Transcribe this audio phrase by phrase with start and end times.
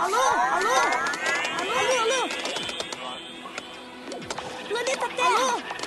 [0.00, 0.18] Alô?
[0.52, 0.74] Alô?
[1.60, 2.28] Alô, alô?
[4.68, 5.78] Planeta Terra!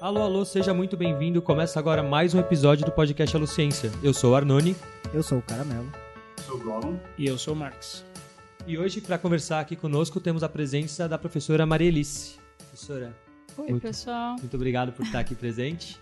[0.00, 0.20] Alô?
[0.20, 1.42] Alô, alô, seja muito bem-vindo.
[1.42, 3.92] Começa agora mais um episódio do podcast Aluciência.
[4.02, 4.74] Eu sou o Arnone
[5.12, 5.92] Eu sou o Caramelo.
[7.18, 8.09] E eu sou o Marcos.
[8.70, 12.36] E hoje, para conversar aqui conosco, temos a presença da professora Marielice.
[12.58, 13.16] Professora,
[13.58, 14.36] Oi, Muito- pessoal.
[14.38, 15.98] muito obrigado por estar aqui presente.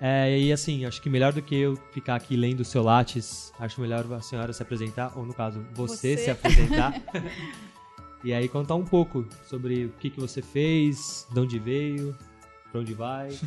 [0.00, 3.52] É, e assim, acho que melhor do que eu ficar aqui lendo o seu látis,
[3.58, 6.24] acho melhor a senhora se apresentar, ou no caso, você, Você.
[6.24, 6.94] se apresentar.
[8.24, 12.16] e aí contar um pouco sobre o que, que você fez, de onde veio,
[12.70, 13.28] pra onde vai.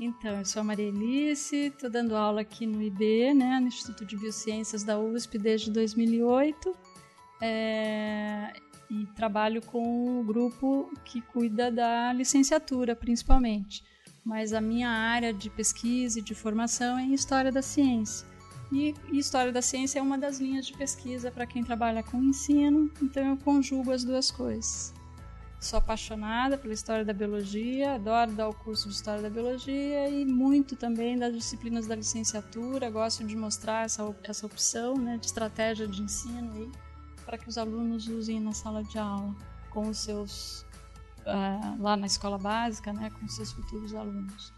[0.00, 4.04] Então, eu sou a Maria Elice, estou dando aula aqui no IB, né, no Instituto
[4.06, 6.72] de Biociências da USP desde 2008.
[7.40, 8.52] É,
[8.90, 13.84] e trabalho com o grupo que cuida da licenciatura, principalmente.
[14.24, 18.26] Mas a minha área de pesquisa e de formação é em História da Ciência.
[18.72, 22.90] E, História da Ciência é uma das linhas de pesquisa para quem trabalha com ensino,
[23.00, 24.92] então eu conjugo as duas coisas.
[25.60, 30.24] Sou apaixonada pela história da biologia, adoro dar o curso de história da biologia e
[30.24, 32.88] muito também das disciplinas da licenciatura.
[32.90, 36.70] Gosto de mostrar essa, essa opção né, de estratégia de ensino aí
[37.28, 39.36] para que os alunos usem na sala de aula
[39.68, 40.64] com os seus
[41.26, 44.50] ah, lá na escola básica, né, com os seus futuros alunos.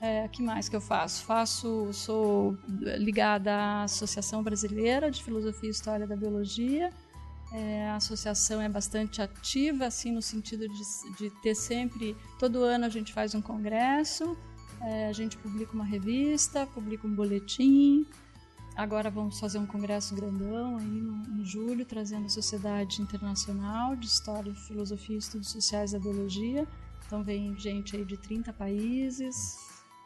[0.00, 1.24] É, que mais que eu faço?
[1.26, 6.90] Faço, sou ligada à Associação Brasileira de Filosofia e História da Biologia.
[7.52, 10.82] É, a associação é bastante ativa, assim, no sentido de,
[11.18, 12.16] de ter sempre.
[12.38, 14.38] Todo ano a gente faz um congresso,
[14.80, 18.06] é, a gente publica uma revista, publica um boletim.
[18.78, 24.06] Agora vamos fazer um congresso grandão aí no, em julho, trazendo a Sociedade Internacional de
[24.06, 26.64] História, Filosofia e Estudos Sociais da Biologia.
[27.04, 29.58] Então vem gente aí de 30 países.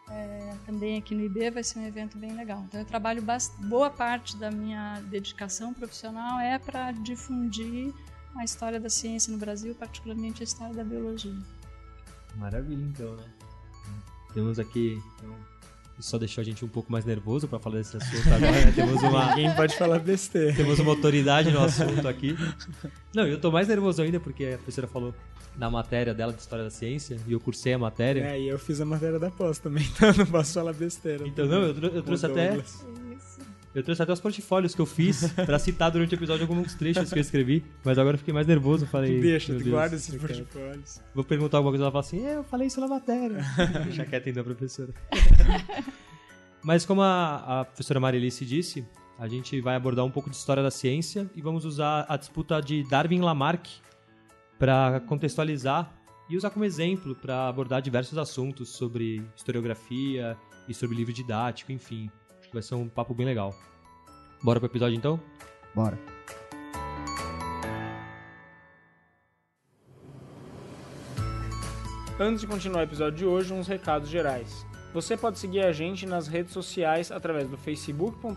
[0.08, 2.64] É, também aqui no IB vai ser um evento bem legal.
[2.66, 3.22] Então eu trabalho
[3.58, 7.92] boa parte da minha dedicação profissional é para difundir
[8.34, 11.36] a história da ciência no Brasil, particularmente a história da biologia.
[12.36, 13.30] Maravilha, então, né?
[14.32, 14.98] Temos aqui.
[15.18, 15.36] Então,
[16.02, 18.51] isso só deixou a gente um pouco mais nervoso para falar desse assunto agora.
[18.51, 18.73] né?
[18.74, 20.52] Temos uma, Ninguém pode falar besteira.
[20.55, 22.36] temos uma autoridade no assunto aqui.
[23.14, 25.14] Não, eu tô mais nervoso ainda porque a professora falou
[25.57, 28.23] da matéria dela de História da Ciência e eu cursei a matéria.
[28.23, 31.27] É, e eu fiz a matéria da pós também, então não posso falar besteira.
[31.27, 32.58] Então, não, eu, eu trouxe até.
[33.74, 37.10] Eu trouxe até os portfólios que eu fiz pra citar durante o episódio alguns trechos
[37.10, 39.20] que eu escrevi, mas agora eu fiquei mais nervoso, falei.
[39.20, 41.00] Deixa, tu guarda esses portfólios.
[41.14, 43.38] Vou perguntar alguma coisa, ela fala assim, é, eu falei isso na matéria.
[43.84, 44.92] Deixa quieto então, professora.
[46.62, 48.86] Mas como a, a professora Marilice disse,
[49.18, 52.61] a gente vai abordar um pouco de história da ciência e vamos usar a disputa
[52.61, 53.68] de Darwin e Lamarck
[54.58, 55.92] para contextualizar
[56.28, 60.36] e usar como exemplo para abordar diversos assuntos sobre historiografia
[60.68, 62.11] e sobre livro didático, enfim.
[62.52, 63.55] Vai ser um papo bem legal.
[64.42, 65.18] Bora pro episódio então?
[65.74, 65.98] Bora.
[72.20, 74.64] Antes de continuar o episódio de hoje, uns recados gerais.
[74.92, 78.36] Você pode seguir a gente nas redes sociais através do facebook.com.br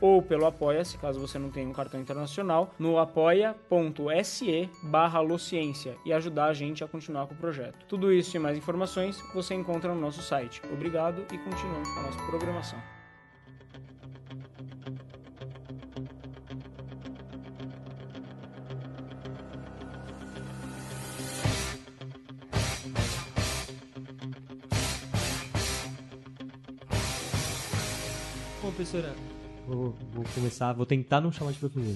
[0.01, 6.11] ou pelo Apoia-se, caso você não tenha um cartão internacional, no apoia.se barra Alociência e
[6.11, 7.85] ajudar a gente a continuar com o projeto.
[7.87, 10.61] Tudo isso e mais informações você encontra no nosso site.
[10.73, 12.79] Obrigado e continuamos com a nossa programação.
[28.61, 29.15] Bom, professora,
[29.67, 31.95] vou, vou começar, vou tentar não chamar de professora.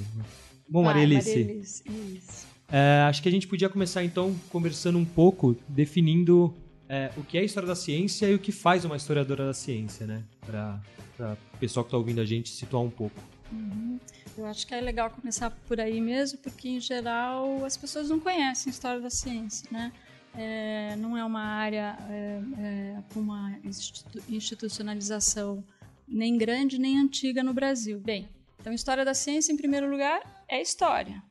[0.68, 2.48] Bom, Vai, Marielice, Isso.
[2.72, 6.54] é, acho que a gente podia começar então conversando um pouco, definindo
[6.90, 10.08] é, o que é história da ciência e o que faz uma historiadora da ciência,
[10.08, 10.24] né?
[10.46, 10.82] Para
[11.54, 13.16] o pessoal que está ouvindo a gente situar um pouco.
[13.52, 14.00] Uhum.
[14.38, 18.20] Eu acho que é legal começar por aí mesmo, porque em geral as pessoas não
[18.20, 19.92] conhecem a história da ciência, né?
[20.38, 25.64] É, não é uma área é, é, com uma institu- institucionalização
[26.08, 28.00] nem grande nem antiga no Brasil.
[28.00, 28.30] Bem,
[28.60, 31.24] então história da ciência, em primeiro lugar, é história.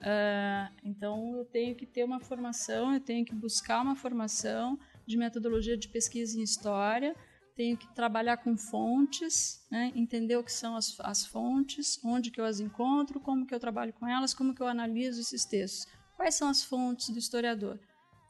[0.00, 5.16] Uh, então eu tenho que ter uma formação, eu tenho que buscar uma formação de
[5.16, 7.16] metodologia de pesquisa em história,
[7.56, 12.38] tenho que trabalhar com fontes, né, entender o que são as, as fontes, onde que
[12.38, 15.90] eu as encontro, como que eu trabalho com elas, como que eu analiso esses textos.
[16.16, 17.78] Quais são as fontes do historiador?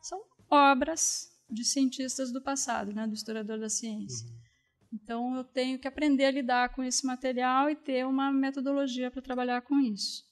[0.01, 4.27] São obras de cientistas do passado, né, do historiador da ciência.
[4.29, 4.46] Uhum.
[5.03, 9.21] Então eu tenho que aprender a lidar com esse material e ter uma metodologia para
[9.21, 10.25] trabalhar com isso.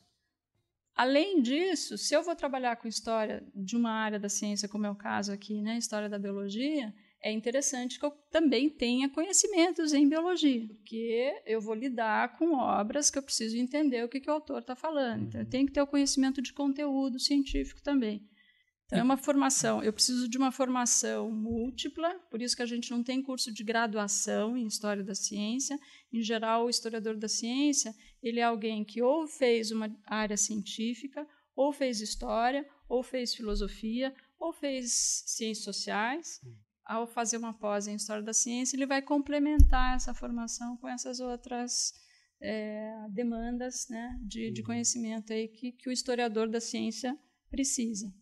[0.97, 4.91] Além disso, se eu vou trabalhar com história de uma área da ciência, como é
[4.91, 10.09] o caso aqui, né, história da biologia, é interessante que eu também tenha conhecimentos em
[10.09, 14.35] biologia, porque eu vou lidar com obras que eu preciso entender o que, que o
[14.35, 15.29] autor está falando.
[15.29, 18.23] Então, eu tenho que ter o conhecimento de conteúdo científico também.
[18.87, 19.83] Então, é uma formação.
[19.83, 23.65] Eu preciso de uma formação múltipla, por isso que a gente não tem curso de
[23.65, 25.79] graduação em História da Ciência.
[26.13, 31.27] Em geral, o historiador da ciência ele é alguém que ou fez uma área científica,
[31.55, 36.41] ou fez história, ou fez filosofia, ou fez ciências sociais.
[36.85, 41.21] Ao fazer uma pós em História da Ciência, ele vai complementar essa formação com essas
[41.21, 41.93] outras
[42.41, 47.19] é, demandas né, de, de conhecimento aí que, que o historiador da ciência
[47.51, 48.13] precisa.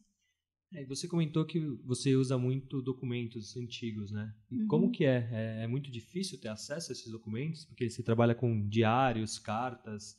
[0.74, 4.34] É, você comentou que você usa muito documentos antigos, né?
[4.50, 4.66] Uhum.
[4.66, 5.28] como que é?
[5.30, 5.64] é?
[5.64, 5.66] é?
[5.66, 7.64] muito difícil ter acesso a esses documentos?
[7.64, 10.16] Porque você trabalha com diários, cartas,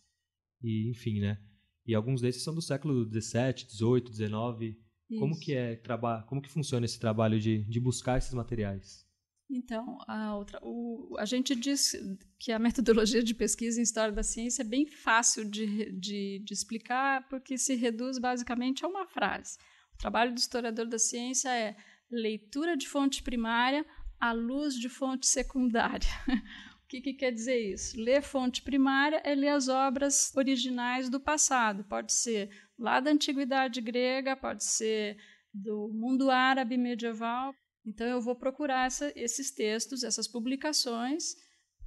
[0.61, 1.39] e enfim, né?
[1.85, 4.83] E alguns desses são do século XVII, XVIII, XIX.
[5.19, 5.81] Como que é?
[6.27, 9.05] Como que funciona esse trabalho de, de buscar esses materiais?
[9.49, 11.91] Então, a, outra, o, a gente diz
[12.39, 16.53] que a metodologia de pesquisa em história da ciência é bem fácil de, de, de
[16.53, 19.57] explicar, porque se reduz basicamente a uma frase.
[20.03, 21.77] Trabalho do historiador da ciência é
[22.11, 23.85] leitura de fonte primária
[24.19, 26.09] à luz de fonte secundária.
[26.83, 27.97] o que, que quer dizer isso?
[27.97, 31.85] Ler fonte primária é ler as obras originais do passado.
[31.85, 35.15] Pode ser lá da antiguidade grega, pode ser
[35.53, 37.55] do mundo árabe medieval.
[37.85, 41.33] Então, eu vou procurar essa, esses textos, essas publicações,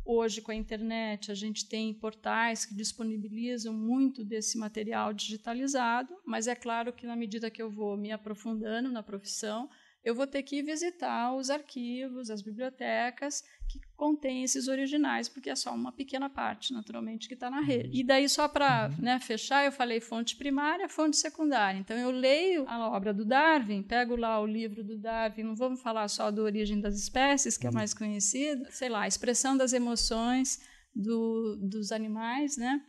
[0.09, 6.47] Hoje, com a internet, a gente tem portais que disponibilizam muito desse material digitalizado, mas
[6.47, 9.69] é claro que, na medida que eu vou me aprofundando na profissão,
[10.07, 15.57] eu vou ter que visitar os arquivos, as bibliotecas que contêm esses originais, porque é
[15.57, 17.91] só uma pequena parte, naturalmente, que está na rede.
[17.93, 19.03] E daí, só para uhum.
[19.03, 21.81] né, fechar, eu falei fonte primária, fonte secundária.
[21.81, 25.83] Então, eu leio a obra do Darwin, pego lá o livro do Darwin, não vamos
[25.83, 27.75] falar só do Origem das Espécies, que é uhum.
[27.75, 30.61] mais conhecido, sei lá, a expressão das emoções
[30.95, 32.81] do, dos animais, né?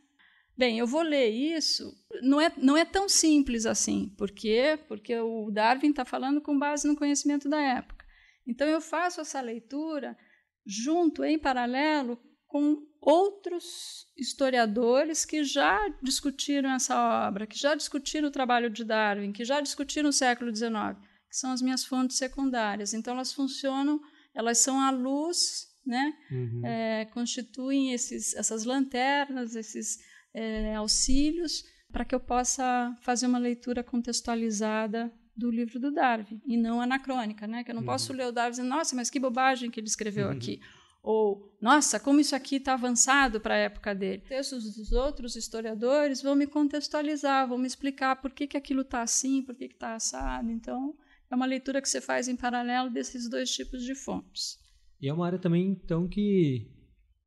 [0.57, 1.93] Bem, eu vou ler isso.
[2.23, 4.09] Não é, não é tão simples assim.
[4.17, 4.79] Por quê?
[4.87, 8.03] Porque o Darwin está falando com base no conhecimento da época.
[8.47, 10.17] Então, eu faço essa leitura
[10.65, 18.31] junto, em paralelo, com outros historiadores que já discutiram essa obra, que já discutiram o
[18.31, 20.97] trabalho de Darwin, que já discutiram o século XIX,
[21.29, 22.95] que são as minhas fontes secundárias.
[22.95, 24.01] Então, elas funcionam,
[24.33, 26.13] elas são a luz, né?
[26.31, 26.65] Uhum.
[26.65, 29.99] É, constituem esses, essas lanternas, esses
[30.37, 36.55] é, auxílios para que eu possa fazer uma leitura contextualizada do livro do Darwin e
[36.55, 37.63] não anacrônica, né?
[37.63, 37.87] Que eu não uhum.
[37.87, 40.33] posso ler o Darwin e dizer, nossa, mas que bobagem que ele escreveu uhum.
[40.33, 40.59] aqui.
[41.01, 44.23] Ou, nossa, como isso aqui está avançado para a época dele.
[44.27, 49.01] Textos dos outros historiadores vão me contextualizar, vão me explicar por que, que aquilo está
[49.01, 50.51] assim, por que está assado.
[50.51, 50.95] Então,
[51.31, 54.59] é uma leitura que você faz em paralelo desses dois tipos de fontes.
[55.01, 56.69] E é uma área também, então, que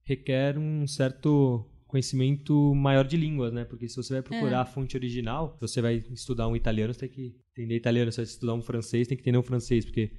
[0.05, 3.65] requer um certo conhecimento maior de línguas, né?
[3.65, 4.61] Porque se você vai procurar é.
[4.61, 8.11] a fonte original, você vai estudar um italiano, você tem que entender italiano.
[8.11, 10.13] Se você vai estudar um francês, tem que entender um francês, porque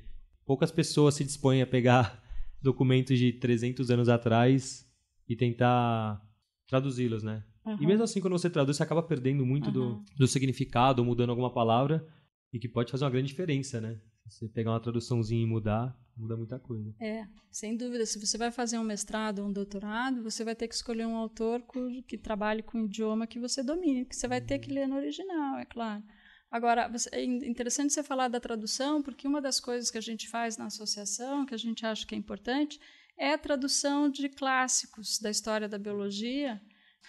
[0.45, 2.21] poucas pessoas se dispõem a pegar
[2.61, 4.85] documentos de 300 anos atrás
[5.27, 6.21] e tentar
[6.67, 7.43] traduzi-los, né?
[7.65, 7.77] Uhum.
[7.79, 9.73] E mesmo assim, quando você traduz, você acaba perdendo muito uhum.
[9.73, 12.05] do, do significado, mudando alguma palavra,
[12.51, 13.97] e que pode fazer uma grande diferença, né?
[14.25, 16.93] Você pegar uma traduçãozinha e mudar, muda muita coisa.
[16.99, 18.05] É, sem dúvida.
[18.05, 21.15] Se você vai fazer um mestrado ou um doutorado, você vai ter que escolher um
[21.15, 21.63] autor
[22.07, 24.75] que trabalhe com o idioma que você domine, que você vai ter que uhum.
[24.75, 26.03] ler no original, é claro.
[26.51, 30.57] Agora, é interessante você falar da tradução, porque uma das coisas que a gente faz
[30.57, 32.77] na associação, que a gente acha que é importante,
[33.17, 36.61] é a tradução de clássicos da história da biologia.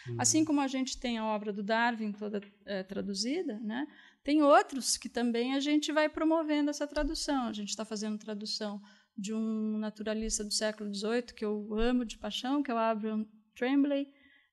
[0.06, 0.16] Uhum.
[0.18, 3.86] Assim como a gente tem a obra do Darwin toda é, traduzida, né?
[4.24, 7.46] Tem outros que também a gente vai promovendo essa tradução.
[7.46, 8.80] A gente está fazendo tradução
[9.16, 13.26] de um naturalista do século XVIII que eu amo de paixão, que é o Abraham
[13.54, 14.06] Tremblay.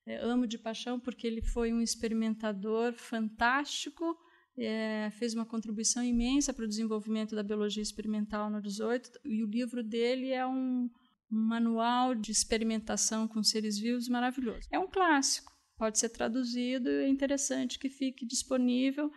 [0.05, 4.17] É, amo de paixão porque ele foi um experimentador fantástico,
[4.57, 9.47] é, fez uma contribuição imensa para o desenvolvimento da biologia experimental no XVIII, e o
[9.47, 10.89] livro dele é um,
[11.31, 14.67] um manual de experimentação com seres vivos maravilhoso.
[14.71, 19.09] É um clássico pode ser traduzido é interessante que fique disponível.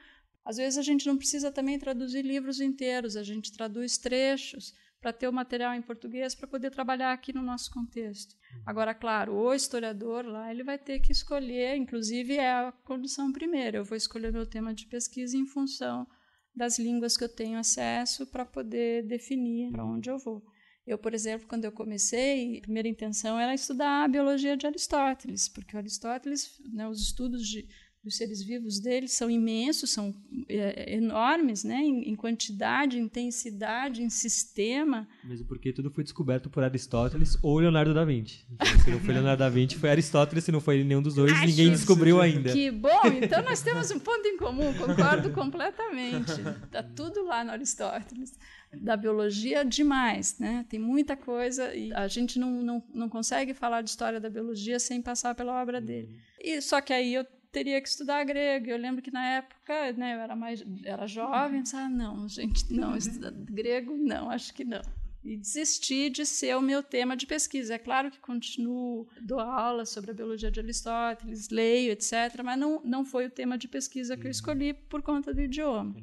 [0.44, 5.12] Às vezes a gente não precisa também traduzir livros inteiros, a gente traduz trechos para
[5.12, 8.36] ter o material em português para poder trabalhar aqui no nosso contexto.
[8.64, 13.78] Agora, claro, o historiador lá ele vai ter que escolher, inclusive é a condição primeira.
[13.78, 16.06] Eu vou escolher meu tema de pesquisa em função
[16.54, 20.42] das línguas que eu tenho acesso para poder definir para onde eu vou.
[20.86, 25.48] Eu, por exemplo, quando eu comecei, a primeira intenção era estudar a biologia de Aristóteles,
[25.48, 27.68] porque Aristóteles, né, os estudos de,
[28.02, 30.12] dos seres vivos dele são imensos, são
[30.48, 35.08] é, enormes, né, em, em, quantidade, intensidade, em sistema.
[35.22, 38.44] Mesmo porque tudo foi descoberto por Aristóteles ou Leonardo da Vinci.
[38.50, 41.32] Então, se não foi Leonardo da Vinci, foi Aristóteles, se não foi nenhum dos dois,
[41.32, 42.52] Acho ninguém descobriu ainda.
[42.52, 43.06] Que bom!
[43.22, 46.32] Então nós temos um ponto em comum, concordo completamente.
[46.64, 48.36] Está tudo lá no Aristóteles
[48.72, 50.66] da biologia demais, né?
[50.68, 54.80] Tem muita coisa e a gente não, não, não consegue falar de história da biologia
[54.80, 56.16] sem passar pela obra dele.
[56.40, 58.70] E só que aí eu teria que estudar grego.
[58.70, 62.72] Eu lembro que na época, né, eu era mais era jovem, disse, ah, não, gente,
[62.72, 64.82] não, estudar grego não, acho que não.
[65.22, 67.74] E desisti de ser o meu tema de pesquisa.
[67.74, 72.82] É claro que continuo, dou aula sobre a biologia de Aristóteles, leio, etc., mas não,
[72.84, 75.94] não foi o tema de pesquisa que eu escolhi por conta do idioma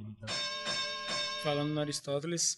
[1.39, 2.57] falando no Aristóteles,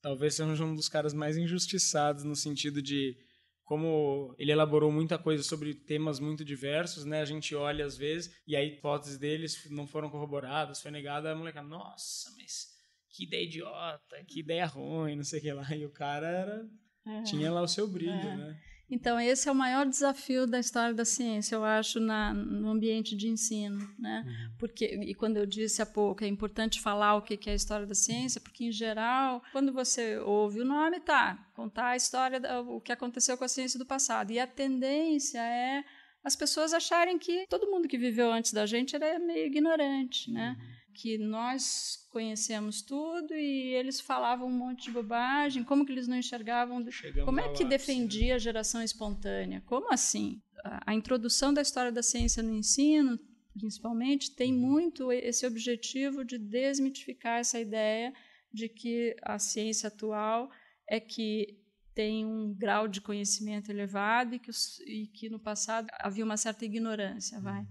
[0.00, 3.16] talvez seja um dos caras mais injustiçados no sentido de
[3.64, 7.20] como ele elaborou muita coisa sobre temas muito diversos, né?
[7.20, 11.34] A gente olha às vezes e aí hipóteses deles não foram corroboradas, foi negada, a
[11.34, 12.72] moleca, nossa, mas
[13.08, 15.76] que ideia idiota, que ideia ruim, não sei o que lá.
[15.76, 16.68] E o cara era,
[17.06, 17.22] é.
[17.22, 18.36] tinha lá o seu brilho, é.
[18.36, 18.60] né?
[18.92, 23.16] Então, esse é o maior desafio da história da ciência, eu acho, na, no ambiente
[23.16, 23.78] de ensino.
[23.98, 24.22] Né?
[24.26, 24.52] Uhum.
[24.58, 27.86] Porque, e quando eu disse há pouco, é importante falar o que é a história
[27.86, 32.82] da ciência, porque, em geral, quando você ouve o nome, tá, contar a história, o
[32.82, 34.30] que aconteceu com a ciência do passado.
[34.30, 35.82] E a tendência é
[36.22, 40.54] as pessoas acharem que todo mundo que viveu antes da gente era meio ignorante, né?
[40.58, 46.06] Uhum que nós conhecemos tudo e eles falavam um monte de bobagem, como que eles
[46.06, 49.62] não enxergavam, Chegamos como é que defendia a geração espontânea?
[49.66, 50.40] Como assim?
[50.64, 53.18] A, a introdução da história da ciência no ensino,
[53.54, 54.60] principalmente, tem uhum.
[54.60, 58.12] muito esse objetivo de desmitificar essa ideia
[58.52, 60.50] de que a ciência atual
[60.88, 61.58] é que
[61.94, 66.36] tem um grau de conhecimento elevado e que, os, e que no passado havia uma
[66.36, 67.60] certa ignorância, vai.
[67.60, 67.66] Uhum.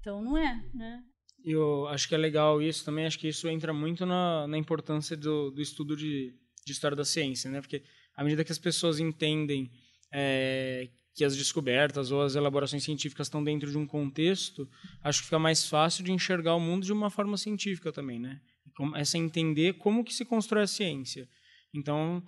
[0.00, 1.04] Então não é, né?
[1.44, 5.16] Eu acho que é legal isso também, acho que isso entra muito na, na importância
[5.16, 7.60] do, do estudo de, de história da ciência, né?
[7.60, 7.82] Porque
[8.14, 9.70] à medida que as pessoas entendem
[10.12, 14.68] é, que as descobertas ou as elaborações científicas estão dentro de um contexto,
[15.02, 18.40] acho que fica mais fácil de enxergar o mundo de uma forma científica também, né?
[18.76, 21.28] Começa a entender como que se constrói a ciência.
[21.74, 22.22] Então,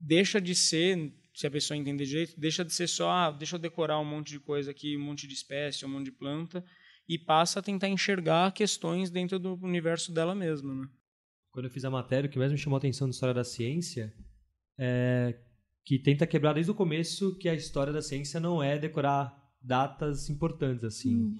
[0.00, 3.60] deixa de ser, se a pessoa entender direito, deixa de ser só, ah, deixa eu
[3.60, 6.64] decorar um monte de coisa aqui, um monte de espécie, um monte de planta,
[7.08, 10.74] e passa a tentar enxergar questões dentro do universo dela mesma.
[10.74, 10.88] Né?
[11.50, 13.44] Quando eu fiz a matéria, o que mais me chamou a atenção da história da
[13.44, 14.12] ciência
[14.78, 15.34] é
[15.84, 20.28] que tenta quebrar desde o começo que a história da ciência não é decorar datas
[20.28, 21.14] importantes assim.
[21.14, 21.38] Hum.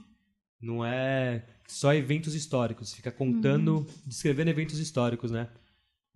[0.61, 3.87] Não é só eventos históricos, fica contando, hum.
[4.07, 5.51] descrevendo eventos históricos, né?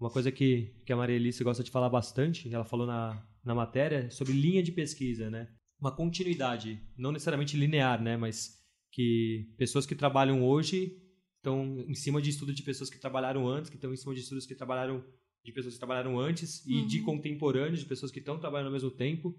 [0.01, 3.55] Uma coisa que, que a Maria Alice gosta de falar bastante, ela falou na, na
[3.55, 5.49] matéria, sobre linha de pesquisa, né?
[5.79, 8.17] Uma continuidade, não necessariamente linear, né?
[8.17, 8.62] Mas
[8.93, 11.03] que pessoas que trabalham hoje
[11.39, 14.21] estão em cima de estudos de pessoas que trabalharam antes, que estão em cima de
[14.21, 15.05] estudos que trabalharam
[15.43, 16.87] de pessoas que trabalharam antes e uhum.
[16.87, 19.37] de contemporâneos, de pessoas que estão trabalhando ao mesmo tempo.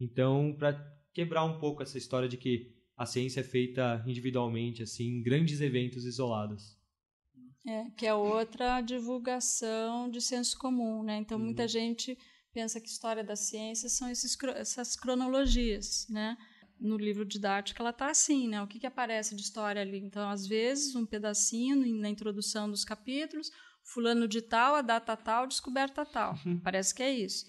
[0.00, 0.72] Então, para
[1.12, 5.60] quebrar um pouco essa história de que a ciência é feita individualmente, assim, em grandes
[5.60, 6.78] eventos isolados.
[7.66, 11.18] É, que é outra divulgação de senso comum, né?
[11.18, 11.68] Então, muita uhum.
[11.68, 12.16] gente
[12.52, 16.38] pensa que história da ciência são esses, essas cronologias, né?
[16.80, 18.62] No livro didático ela está assim, né?
[18.62, 19.98] O que, que aparece de história ali?
[19.98, 23.50] Então, às vezes, um pedacinho na introdução dos capítulos,
[23.82, 26.38] fulano de tal, a data tal, descoberta tal.
[26.44, 26.58] Uhum.
[26.60, 27.46] Parece que é isso.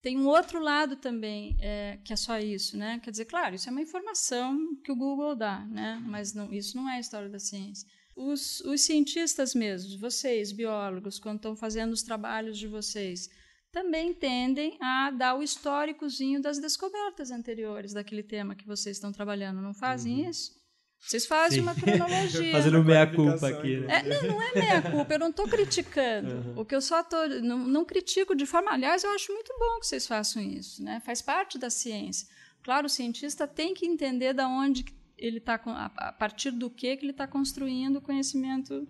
[0.00, 3.00] Tem um outro lado também, é, que é só isso, né?
[3.02, 6.00] Quer dizer, claro, isso é uma informação que o Google dá, né?
[6.06, 7.88] Mas não, isso não é a história da ciência.
[8.14, 13.28] Os, os cientistas mesmos, vocês, biólogos, quando estão fazendo os trabalhos de vocês,
[13.70, 19.60] também tendem a dar o históricozinho das descobertas anteriores daquele tema que vocês estão trabalhando.
[19.60, 20.30] Não fazem uhum.
[20.30, 20.58] isso?
[21.00, 21.62] Vocês fazem Sim.
[21.62, 22.52] uma cronologia.
[22.52, 23.78] Fazendo meia-culpa aqui.
[23.80, 23.98] Né?
[23.98, 26.34] É, não, não é meia-culpa, eu não estou criticando.
[26.34, 26.60] Uhum.
[26.60, 27.28] O que eu só estou.
[27.40, 28.72] Não, não critico de forma.
[28.72, 30.82] Aliás, eu acho muito bom que vocês façam isso.
[30.82, 31.00] Né?
[31.04, 32.26] Faz parte da ciência.
[32.62, 34.84] Claro, o cientista tem que entender da onde
[35.16, 35.54] ele está.
[35.96, 38.88] A partir do que, que ele está construindo o conhecimento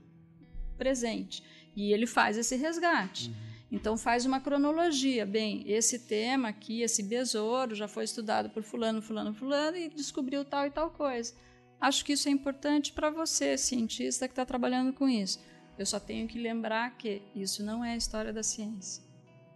[0.78, 1.42] presente.
[1.76, 3.28] E ele faz esse resgate.
[3.28, 3.47] Uhum.
[3.70, 5.26] Então faz uma cronologia.
[5.26, 10.44] Bem, esse tema aqui, esse besouro, já foi estudado por fulano, fulano, fulano e descobriu
[10.44, 11.34] tal e tal coisa.
[11.80, 15.38] acho que isso é importante para você, cientista que está trabalhando com isso.
[15.78, 19.04] Eu só tenho que lembrar que isso não é a história da ciência.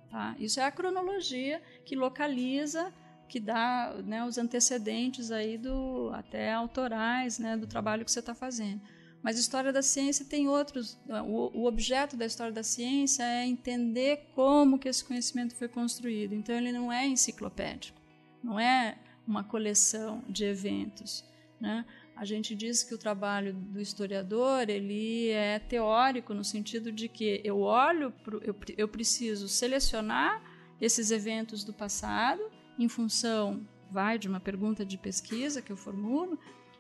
[0.09, 0.37] Tá?
[0.39, 2.93] Isso é a cronologia que localiza,
[3.29, 8.35] que dá né, os antecedentes aí do até autorais né, do trabalho que você está
[8.35, 8.81] fazendo.
[9.23, 10.99] Mas a história da ciência tem outros.
[11.09, 16.35] O, o, objeto da história da ciência é entender como que esse conhecimento foi construído.
[16.35, 18.01] Então ele não é enciclopédico,
[18.43, 21.25] não é uma coleção de eventos.
[21.61, 21.85] Né?
[22.17, 27.41] A gente diz que o trabalho do historiador ele é teórico no sentido de que
[27.45, 30.43] eu olho, pro, eu, eu preciso selecionar
[30.81, 32.43] esses eventos do passado
[32.77, 36.39] em função vai de uma pergunta de pesquisa que eu formulo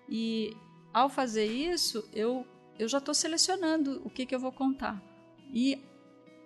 [0.08, 0.56] e
[0.92, 2.46] ao fazer isso, eu,
[2.78, 5.02] eu já estou selecionando o que, que eu vou contar.
[5.52, 5.82] E,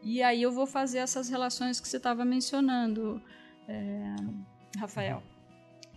[0.03, 3.21] e aí eu vou fazer essas relações que você estava mencionando,
[3.69, 4.15] é,
[4.79, 5.23] Rafael,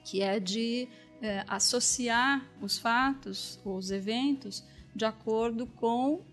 [0.04, 0.88] que é de
[1.22, 4.64] é, associar os fatos, os eventos,
[4.96, 6.24] de acordo com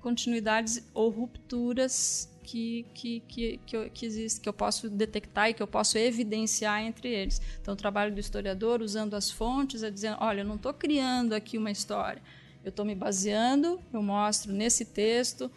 [0.00, 5.62] continuidades ou rupturas que, que, que, que, que existe, que eu posso detectar e que
[5.62, 7.40] eu posso evidenciar entre eles.
[7.60, 11.32] Então, o trabalho do historiador, usando as fontes, é dizendo: olha, eu não estou criando
[11.32, 12.22] aqui uma história,
[12.62, 15.50] eu estou me baseando, eu mostro nesse texto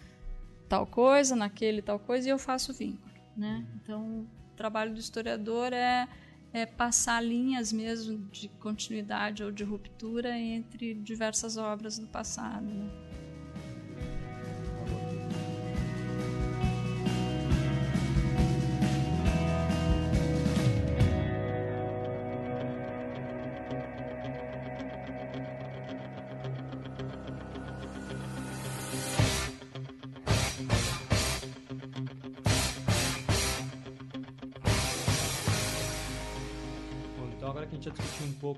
[0.67, 3.13] tal coisa, naquele tal coisa, e eu faço vínculo.
[3.35, 3.65] Né?
[3.75, 6.07] Então, o trabalho do historiador é,
[6.51, 12.65] é passar linhas mesmo de continuidade ou de ruptura entre diversas obras do passado.
[12.65, 13.06] Né?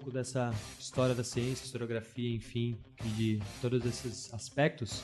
[0.09, 2.75] Pouco dessa história da ciência, historiografia, enfim,
[3.05, 5.01] e de todos esses aspectos,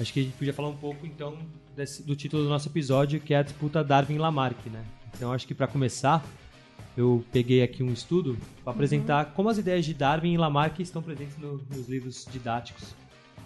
[0.00, 1.36] acho que a gente podia falar um pouco, então,
[1.76, 4.84] desse, do título do nosso episódio, que é a disputa Darwin-Lamarck, né?
[5.14, 6.24] Então, acho que para começar,
[6.96, 9.32] eu peguei aqui um estudo para apresentar uhum.
[9.32, 12.94] como as ideias de Darwin e Lamarck estão presentes no, nos livros didáticos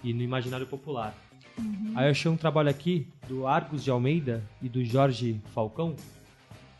[0.05, 1.16] e no imaginário popular.
[1.59, 1.92] Uhum.
[1.94, 5.96] Aí eu achei um trabalho aqui do Argos de Almeida e do Jorge Falcão.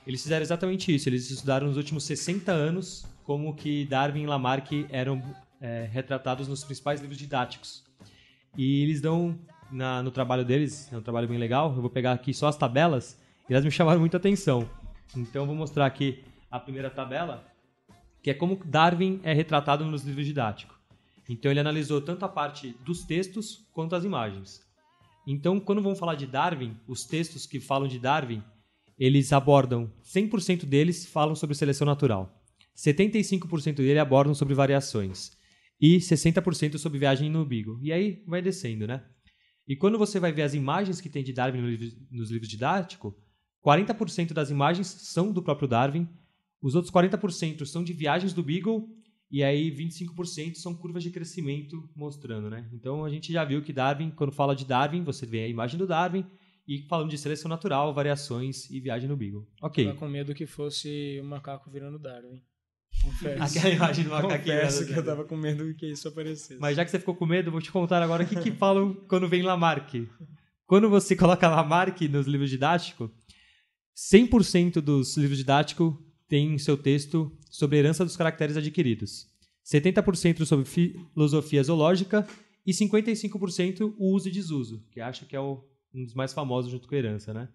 [0.07, 1.09] Eles fizeram exatamente isso.
[1.09, 5.21] Eles estudaram nos últimos 60 anos como que Darwin e Lamarck eram
[5.61, 7.85] é, retratados nos principais livros didáticos.
[8.57, 9.37] E eles dão,
[9.71, 12.57] na, no trabalho deles, é um trabalho bem legal, eu vou pegar aqui só as
[12.57, 14.71] tabelas, e elas me chamaram muita atenção.
[15.17, 17.45] Então vou mostrar aqui a primeira tabela,
[18.23, 20.77] que é como Darwin é retratado nos livros didáticos.
[21.29, 24.65] Então ele analisou tanto a parte dos textos quanto as imagens.
[25.27, 28.41] Então, quando vamos falar de Darwin, os textos que falam de Darwin,
[28.97, 32.36] eles abordam 100% deles falam sobre seleção natural.
[32.77, 35.33] 75% dele abordam sobre variações
[35.81, 37.79] e 60% sobre viagem no Beagle.
[37.83, 39.05] E aí vai descendo, né?
[39.67, 41.61] E quando você vai ver as imagens que tem de Darwin
[42.11, 43.13] nos livros didáticos,
[43.65, 46.09] 40% das imagens são do próprio Darwin,
[46.63, 48.89] os outros 40% são de viagens do Beagle
[49.31, 52.69] e aí 25% são curvas de crescimento mostrando, né?
[52.73, 55.79] Então a gente já viu que Darwin, quando fala de Darwin, você vê a imagem
[55.79, 56.25] do Darwin
[56.67, 59.49] e falando de seleção natural, variações e viagem no Beagle.
[59.63, 59.85] Ok.
[59.85, 62.41] Tava com medo que fosse o macaco virando Darwin.
[63.03, 63.43] Confesso.
[63.43, 64.57] Aquela imagem do macaquinho.
[64.57, 66.61] Confesso que eu tava com medo que isso aparecesse.
[66.61, 68.95] Mas já que você ficou com medo, vou te contar agora o que, que falam
[69.09, 70.09] quando vem Lamarck.
[70.67, 73.11] Quando você coloca Lamarck nos livros didáticos,
[73.97, 75.95] 100% dos livros didáticos
[76.29, 79.27] tem seu texto sobre herança dos caracteres adquiridos.
[79.65, 82.27] 70% sobre filosofia zoológica
[82.67, 86.71] e 55% o uso e desuso, que acho que é o, um dos mais famosos
[86.71, 87.49] junto com a herança, né?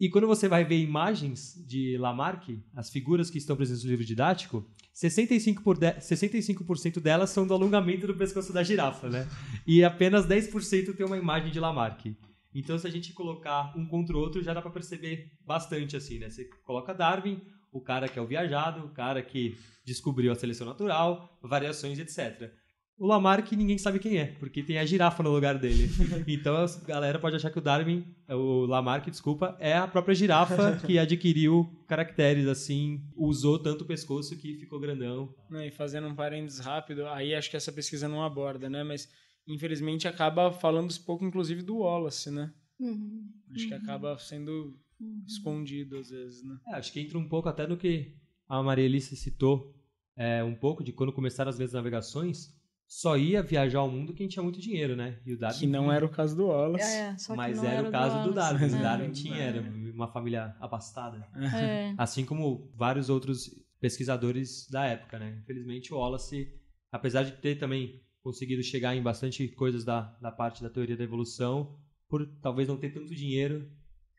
[0.00, 4.04] E quando você vai ver imagens de Lamarck, as figuras que estão presentes no livro
[4.04, 6.00] didático, 65%, por de...
[6.00, 9.28] 65 delas são do alongamento do pescoço da girafa, né?
[9.66, 12.16] E apenas 10% tem uma imagem de Lamarck.
[12.52, 16.18] Então, se a gente colocar um contra o outro, já dá para perceber bastante assim,
[16.18, 16.30] né?
[16.30, 17.40] Você coloca Darwin,
[17.72, 22.52] o cara que é o viajado, o cara que descobriu a seleção natural, variações, etc.
[22.96, 25.88] O Lamarck ninguém sabe quem é, porque tem a girafa no lugar dele.
[26.28, 30.76] Então a galera pode achar que o Darwin, o Lamarck, desculpa, é a própria girafa
[30.86, 35.34] que adquiriu caracteres assim, usou tanto o pescoço que ficou grandão.
[35.50, 38.84] e fazendo um parênteses rápido, aí acho que essa pesquisa não aborda, né?
[38.84, 39.08] Mas
[39.46, 42.52] infelizmente acaba falando um pouco, inclusive, do Wallace, né?
[42.78, 43.28] Uhum.
[43.54, 45.24] Acho que acaba sendo uhum.
[45.26, 46.58] escondido às vezes, né?
[46.68, 48.14] É, acho que entra um pouco até no que
[48.48, 49.74] a Maria Alice citou,
[50.16, 52.53] é, um pouco de quando começaram as vezes navegações
[52.86, 55.18] só ia viajar ao mundo quem tinha muito dinheiro, né?
[55.24, 56.84] E o Darwin que não era o caso do Wallace.
[56.84, 58.66] É, mas era, era, o caso do, do Darwin.
[58.66, 59.60] O Darwin tinha era
[59.92, 61.26] uma família abastada.
[61.36, 61.94] É.
[61.96, 65.38] Assim como vários outros pesquisadores da época, né?
[65.42, 66.48] Infelizmente o Wallace
[66.94, 71.02] apesar de ter também conseguido chegar em bastante coisas da, da parte da teoria da
[71.02, 71.76] evolução,
[72.08, 73.68] por talvez não ter tanto dinheiro.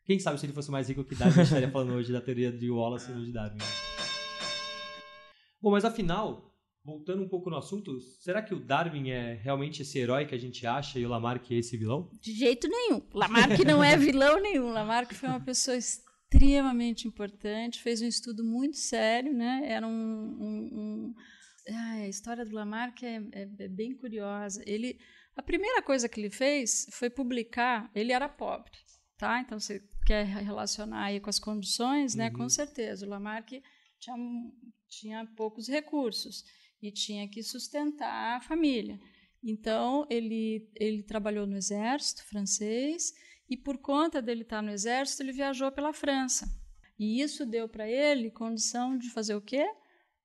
[0.03, 2.19] Quem sabe se ele fosse mais rico que Darwin, a gente estaria falando hoje da
[2.19, 3.59] teoria de Wallace e não de Darwin.
[5.61, 6.53] Bom, mas afinal,
[6.85, 10.37] voltando um pouco no assunto, será que o Darwin é realmente esse herói que a
[10.37, 12.11] gente acha e o Lamarck é esse vilão?
[12.21, 13.01] De jeito nenhum.
[13.11, 14.69] Lamarck não é vilão nenhum.
[14.69, 19.63] Lamarck foi uma pessoa extremamente importante, fez um estudo muito sério, né?
[19.65, 21.15] Era um, um, um...
[21.67, 24.63] A história do Lamarck é, é, é, bem curiosa.
[24.67, 24.99] Ele,
[25.35, 27.89] a primeira coisa que ele fez foi publicar.
[27.95, 28.77] Ele era pobre,
[29.17, 29.41] tá?
[29.41, 32.29] Então você quer relacionar aí com as condições, né?
[32.29, 33.07] Com certeza.
[33.07, 33.59] O Lamarck
[33.99, 34.15] tinha,
[34.87, 36.43] tinha poucos recursos
[36.81, 38.99] e tinha que sustentar a família.
[39.43, 43.13] Então ele ele trabalhou no exército francês
[43.49, 46.47] e por conta dele estar no exército, ele viajou pela França.
[46.97, 49.65] E isso deu para ele condição de fazer o quê?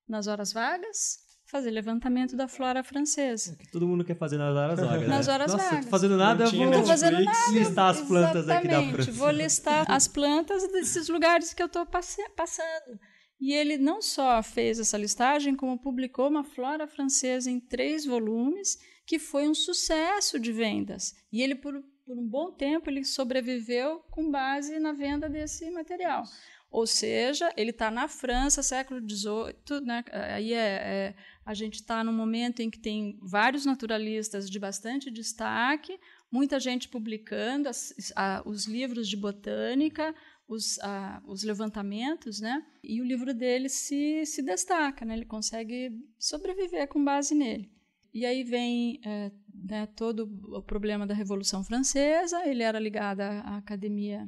[0.07, 3.55] Nas horas vagas, fazer levantamento da flora francesa.
[3.57, 5.07] Que todo mundo quer fazer nas horas vagas.
[5.07, 5.33] Nas né?
[5.33, 5.85] horas Nossa, vagas.
[5.85, 7.51] tô fazendo nada, eu vou fazendo nada.
[7.51, 9.11] listar as plantas aqui da Exatamente, França.
[9.11, 12.99] Vou listar as plantas desses lugares que eu estou passando.
[13.41, 18.77] E ele não só fez essa listagem, como publicou uma flora francesa em três volumes,
[19.03, 21.15] que foi um sucesso de vendas.
[21.33, 26.23] E ele, por, por um bom tempo, ele sobreviveu com base na venda desse material.
[26.69, 30.05] Ou seja, ele está na França, século XVIII, né?
[30.11, 35.11] aí é, é a gente está num momento em que tem vários naturalistas de bastante
[35.11, 35.99] destaque,
[36.31, 40.15] muita gente publicando as, a, os livros de botânica,
[40.51, 42.61] os, a, os levantamentos, né?
[42.83, 45.13] E o livro dele se, se destaca, né?
[45.15, 47.71] Ele consegue sobreviver com base nele.
[48.13, 52.45] E aí vem é, né, todo o problema da Revolução Francesa.
[52.45, 54.27] Ele era ligado à Academia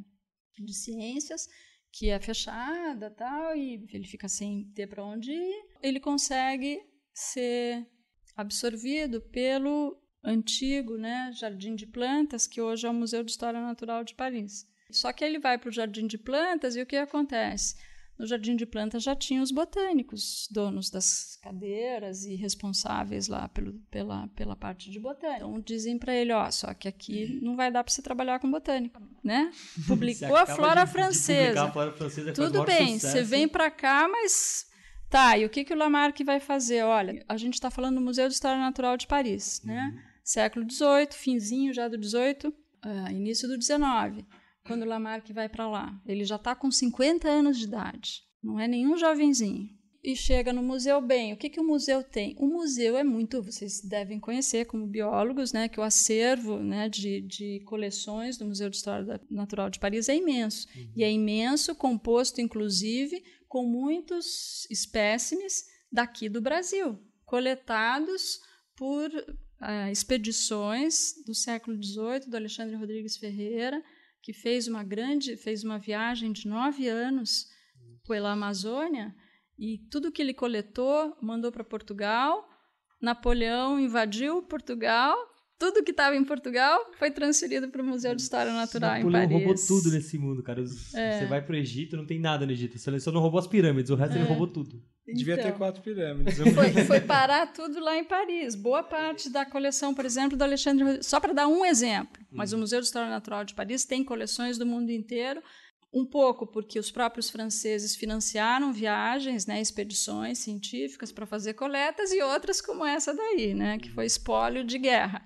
[0.57, 1.45] de Ciências,
[1.91, 5.65] que é fechada, tal, e ele fica sem ter para onde ir.
[5.81, 6.79] Ele consegue
[7.13, 7.85] ser
[8.33, 14.05] absorvido pelo antigo né, Jardim de Plantas, que hoje é o Museu de História Natural
[14.05, 14.65] de Paris.
[14.93, 17.75] Só que ele vai para o Jardim de Plantas e o que acontece?
[18.17, 23.73] No Jardim de Plantas já tinha os botânicos, donos das cadeiras e responsáveis lá pelo,
[23.89, 25.37] pela, pela parte de botânica.
[25.37, 28.51] Então dizem para ele, ó, só que aqui não vai dar para você trabalhar com
[28.51, 29.51] botânica, né?
[29.87, 31.53] Publicou a flora de, francesa.
[31.53, 34.67] De a flora francesa Tudo bem, você vem para cá, mas
[35.09, 35.35] tá.
[35.35, 36.83] E o que que o Lamarck vai fazer?
[36.83, 39.91] Olha, a gente está falando do Museu de História Natural de Paris, né?
[39.91, 40.13] Uhum.
[40.23, 42.53] Século XVIII, finzinho já do XVIII,
[42.85, 44.23] uh, início do XIX
[44.65, 46.01] quando o Lamarck vai para lá.
[46.05, 49.69] Ele já está com 50 anos de idade, não é nenhum jovenzinho.
[50.03, 51.31] E chega no museu bem.
[51.31, 52.35] O que, que o museu tem?
[52.37, 57.21] O museu é muito, vocês devem conhecer como biólogos, né, que o acervo né, de,
[57.21, 60.67] de coleções do Museu de História Natural de Paris é imenso.
[60.75, 60.91] Uhum.
[60.97, 68.41] E é imenso, composto inclusive com muitos espécimes daqui do Brasil, coletados
[68.75, 73.81] por uh, expedições do século XVIII, do Alexandre Rodrigues Ferreira,
[74.23, 77.45] que fez uma grande, fez uma viagem de nove anos
[78.07, 79.13] pela Amazônia
[79.59, 82.47] e tudo que ele coletou mandou para Portugal.
[83.01, 85.15] Napoleão invadiu Portugal.
[85.59, 89.27] Tudo que estava em Portugal foi transferido para o Museu de História Natural Napoleão em
[89.29, 89.45] Paris.
[89.45, 90.61] roubou tudo nesse mundo, cara.
[90.93, 91.19] É.
[91.19, 92.79] Você vai para o Egito, não tem nada no Egito.
[92.79, 94.19] Só não roubou as pirâmides, o resto é.
[94.19, 94.81] ele roubou tudo.
[95.05, 96.37] Devia então, ter quatro pirâmides.
[96.37, 98.55] Foi, foi, parar tudo lá em Paris.
[98.55, 101.03] Boa parte da coleção, por exemplo, do Alexandre.
[101.03, 102.57] Só para dar um exemplo, mas hum.
[102.57, 105.43] o Museu de História Natural de Paris tem coleções do mundo inteiro.
[105.93, 112.19] Um pouco porque os próprios franceses financiaram viagens, né, expedições científicas para fazer coletas, e
[112.23, 115.21] outras como essa daí, né, que foi espólio de guerra.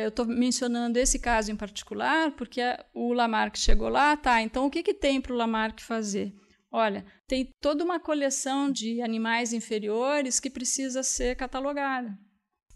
[0.00, 2.60] Eu estou mencionando esse caso em particular porque
[2.94, 4.40] o Lamarck chegou lá, tá?
[4.40, 6.32] Então o que, que tem para o Lamarck fazer?
[6.70, 12.14] Olha, tem toda uma coleção de animais inferiores que precisa ser catalogada,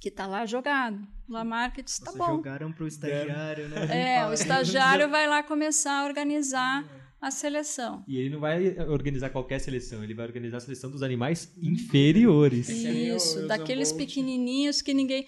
[0.01, 0.99] que está lá jogado.
[1.29, 2.37] Lamarck disse, tá bom.
[2.37, 4.14] jogaram para o estagiário, né?
[4.16, 6.83] É, o estagiário vai lá começar a organizar
[7.21, 8.05] a seleção.
[8.07, 12.69] E ele não vai organizar qualquer seleção, ele vai organizar a seleção dos animais inferiores.
[12.69, 15.27] Isso, daqueles pequenininhos que ninguém...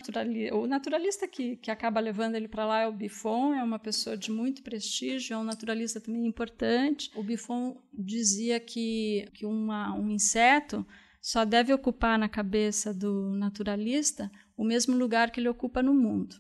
[0.53, 4.17] O naturalista que, que acaba levando ele para lá é o Buffon, é uma pessoa
[4.17, 7.11] de muito prestígio, é um naturalista também importante.
[7.15, 10.87] O Buffon dizia que, que uma, um inseto
[11.21, 16.37] só deve ocupar na cabeça do naturalista o mesmo lugar que ele ocupa no mundo.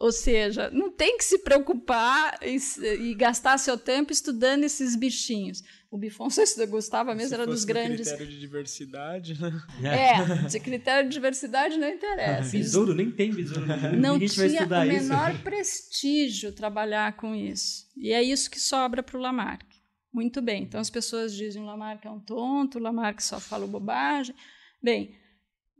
[0.00, 2.56] Ou seja, não tem que se preocupar e,
[3.02, 5.62] e, gastar seu tempo estudando esses bichinhos.
[5.90, 8.08] O Buffon só gostava mesmo, Se era dos grandes.
[8.08, 9.62] critério de diversidade, né?
[9.84, 12.50] É, de critério de diversidade não interessa.
[12.56, 13.66] besouro, nem tem besouro.
[13.98, 15.02] Não Ninguém vai tinha estudar o isso.
[15.02, 17.84] menor prestígio trabalhar com isso.
[17.94, 19.66] E é isso que sobra para o Lamarck.
[20.10, 20.62] Muito bem.
[20.62, 24.34] Então as pessoas dizem o Lamarck é um tonto, o Lamarck só fala bobagem.
[24.82, 25.14] Bem,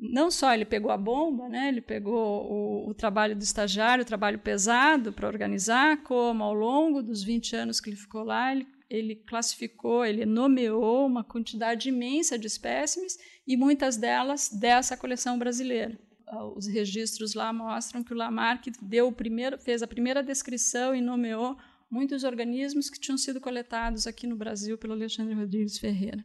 [0.01, 4.07] não só ele pegou a bomba, né, ele pegou o, o trabalho do estagiário, o
[4.07, 8.67] trabalho pesado para organizar, como ao longo dos 20 anos que ele ficou lá, ele,
[8.89, 15.99] ele classificou, ele nomeou uma quantidade imensa de espécimes e muitas delas dessa coleção brasileira.
[16.27, 20.95] Ah, os registros lá mostram que o Lamarck deu o primeiro, fez a primeira descrição
[20.95, 21.59] e nomeou
[21.91, 26.25] muitos organismos que tinham sido coletados aqui no Brasil pelo Alexandre Rodrigues Ferreira.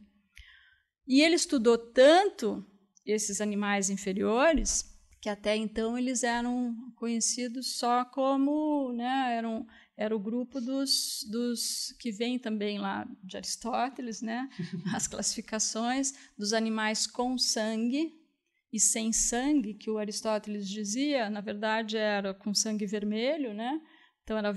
[1.06, 2.64] E ele estudou tanto
[3.06, 9.66] esses animais inferiores que até então eles eram conhecidos só como, né, eram
[9.96, 14.48] era o grupo dos, dos que vem também lá de Aristóteles, né,
[14.94, 18.14] as classificações dos animais com sangue
[18.72, 23.80] e sem sangue, que o Aristóteles dizia, na verdade era com sangue vermelho, né?
[24.22, 24.50] Então era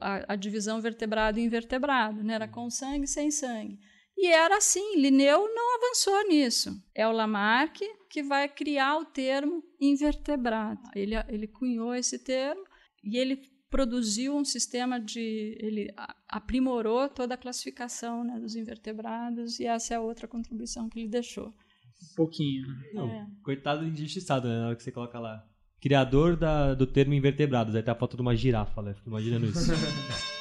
[0.00, 2.34] a, a, divisão vertebrado e invertebrado, né?
[2.34, 3.80] Era com sangue e sem sangue.
[4.16, 6.80] E era assim, Linneu não avançou nisso.
[6.94, 10.80] É o Lamarck que vai criar o termo invertebrado.
[10.94, 12.64] Ele, ele cunhou esse termo
[13.02, 13.36] e ele
[13.68, 15.58] produziu um sistema de.
[15.60, 15.92] Ele
[16.28, 21.08] aprimorou toda a classificação né, dos invertebrados e essa é a outra contribuição que ele
[21.08, 21.48] deixou.
[21.48, 22.64] Um pouquinho.
[22.92, 23.26] Não, é.
[23.42, 24.60] Coitado do injustiçado, né?
[24.60, 25.44] Na hora que você coloca lá.
[25.80, 27.74] Criador da, do termo invertebrados.
[27.74, 28.94] Aí tá a foto de uma girafa, né?
[28.94, 29.72] Fico imaginando isso.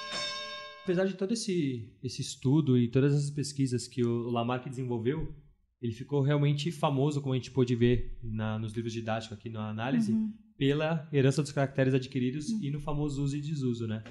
[0.83, 5.33] apesar de todo esse, esse estudo e todas essas pesquisas que o Lamarck desenvolveu,
[5.81, 9.69] ele ficou realmente famoso, como a gente pôde ver na, nos livros didáticos aqui na
[9.69, 10.31] análise, uhum.
[10.57, 12.63] pela herança dos caracteres adquiridos uhum.
[12.63, 14.03] e no famoso uso e desuso, né?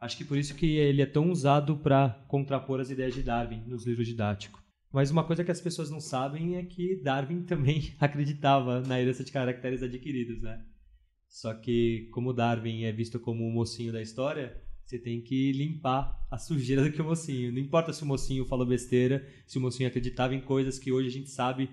[0.00, 3.64] Acho que por isso que ele é tão usado para contrapor as ideias de Darwin
[3.66, 4.60] nos livros didáticos.
[4.92, 9.24] Mas uma coisa que as pessoas não sabem é que Darwin também acreditava na herança
[9.24, 10.62] de caracteres adquiridos, né?
[11.26, 14.56] Só que como Darwin é visto como o mocinho da história,
[14.88, 17.52] você tem que limpar a sujeira do que o mocinho.
[17.52, 21.08] Não importa se o mocinho falou besteira, se o mocinho acreditava em coisas que hoje
[21.08, 21.68] a gente sabe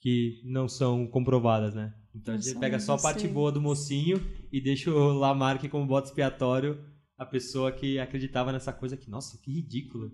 [0.00, 1.94] que não são comprovadas, né?
[2.14, 4.16] Então a gente pega só a parte boa do mocinho
[4.50, 6.82] e deixa o Lamarck como bota expiatório
[7.18, 10.10] a pessoa que acreditava nessa coisa que, nossa, que ridículo.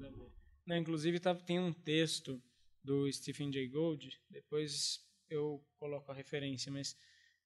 [0.66, 2.42] Não, inclusive tá, tem um texto
[2.82, 4.98] do Stephen Jay Gould, depois
[5.30, 6.96] eu coloco a referência, mas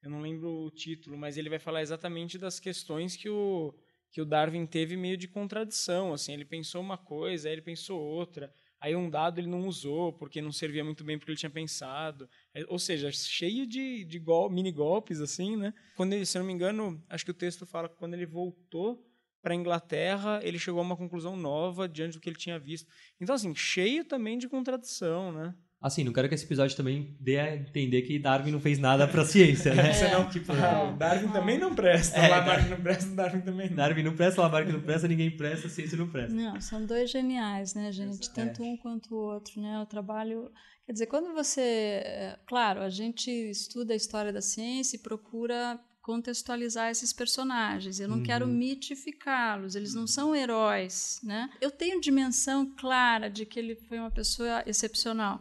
[0.03, 3.75] eu não lembro o título, mas ele vai falar exatamente das questões que o
[4.11, 8.01] que o Darwin teve meio de contradição, assim, ele pensou uma coisa, aí ele pensou
[8.01, 11.51] outra, aí um dado ele não usou porque não servia muito bem porque ele tinha
[11.51, 15.75] pensado, é, ou seja, cheio de, de gol, mini golpes, assim, né?
[15.97, 19.05] Quando ele, se não me engano, acho que o texto fala que quando ele voltou
[19.43, 22.91] para a Inglaterra, ele chegou a uma conclusão nova diante do que ele tinha visto.
[23.21, 25.55] Então, assim, cheio também de contradição, né?
[25.81, 29.07] Assim, não quero que esse episódio também dê a entender que Darwin não fez nada
[29.07, 29.93] pra ciência, né?
[29.99, 30.13] É.
[30.13, 32.19] Não, tipo, ah, Darwin também não presta.
[32.19, 33.77] É, Lamarck não presta, Darwin também não.
[33.77, 36.35] Darwin não presta, Lamarck não presta, ninguém presta, ciência não presta.
[36.35, 38.29] Não, são dois geniais, né, gente?
[38.31, 39.81] Tanto um quanto o outro, né?
[39.81, 40.51] O trabalho...
[40.85, 41.61] Quer dizer, quando você...
[41.61, 48.01] É, claro, a gente estuda a história da ciência e procura contextualizar esses personagens.
[48.01, 48.23] Eu não uhum.
[48.23, 51.51] quero mitificá-los, eles não são heróis, né?
[51.61, 55.39] Eu tenho dimensão clara de que ele foi uma pessoa excepcional.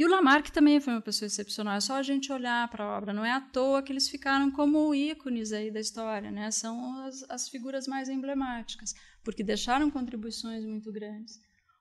[0.00, 1.76] E o Lamarck também foi uma pessoa excepcional.
[1.76, 3.12] É só a gente olhar para a obra.
[3.12, 6.50] Não é à toa que eles ficaram como ícones aí da história, né?
[6.50, 11.38] São as, as figuras mais emblemáticas, porque deixaram contribuições muito grandes.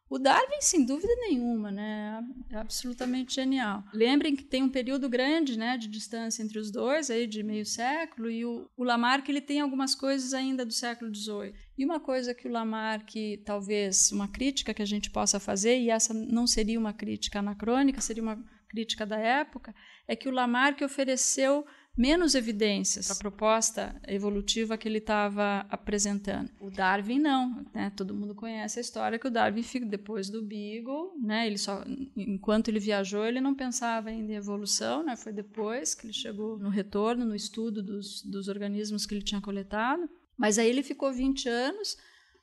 [0.09, 2.19] O Darwin, sem dúvida nenhuma, né,
[2.49, 3.83] é absolutamente genial.
[3.93, 7.63] Lembrem que tem um período grande, né, de distância entre os dois, aí de meio
[7.63, 11.53] século, e o, o Lamarck ele tem algumas coisas ainda do século XVIII.
[11.77, 13.13] E uma coisa que o Lamarck,
[13.45, 18.01] talvez uma crítica que a gente possa fazer, e essa não seria uma crítica anacrônica,
[18.01, 19.75] seria uma crítica da época,
[20.07, 21.65] é que o Lamarck ofereceu
[21.99, 26.49] menos evidências para a proposta evolutiva que ele estava apresentando.
[26.57, 27.91] O Darwin não, né?
[27.93, 31.45] Todo mundo conhece a história que o Darwin depois do Beagle, né?
[31.45, 31.83] Ele só
[32.15, 35.17] enquanto ele viajou, ele não pensava ainda em evolução, né?
[35.17, 39.41] Foi depois que ele chegou no retorno, no estudo dos, dos organismos que ele tinha
[39.41, 40.09] coletado.
[40.37, 41.97] Mas aí ele ficou 20 anos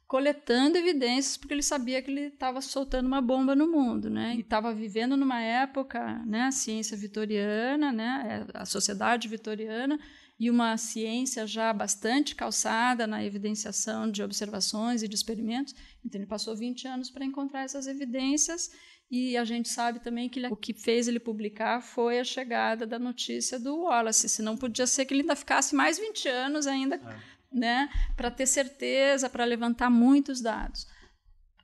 [0.06, 4.34] coletando evidências porque ele sabia que ele estava soltando uma bomba no mundo, né?
[4.36, 9.98] E estava vivendo numa época, né, a ciência vitoriana, né, a sociedade vitoriana
[10.38, 15.74] e uma ciência já bastante calçada na evidenciação de observações e de experimentos.
[16.04, 18.70] Então ele passou 20 anos para encontrar essas evidências
[19.10, 22.86] e a gente sabe também que ele, o que fez ele publicar foi a chegada
[22.86, 26.66] da notícia do Wallace, se não podia ser que ele ainda ficasse mais 20 anos
[26.66, 30.86] ainda é né, para ter certeza, para levantar muitos dados.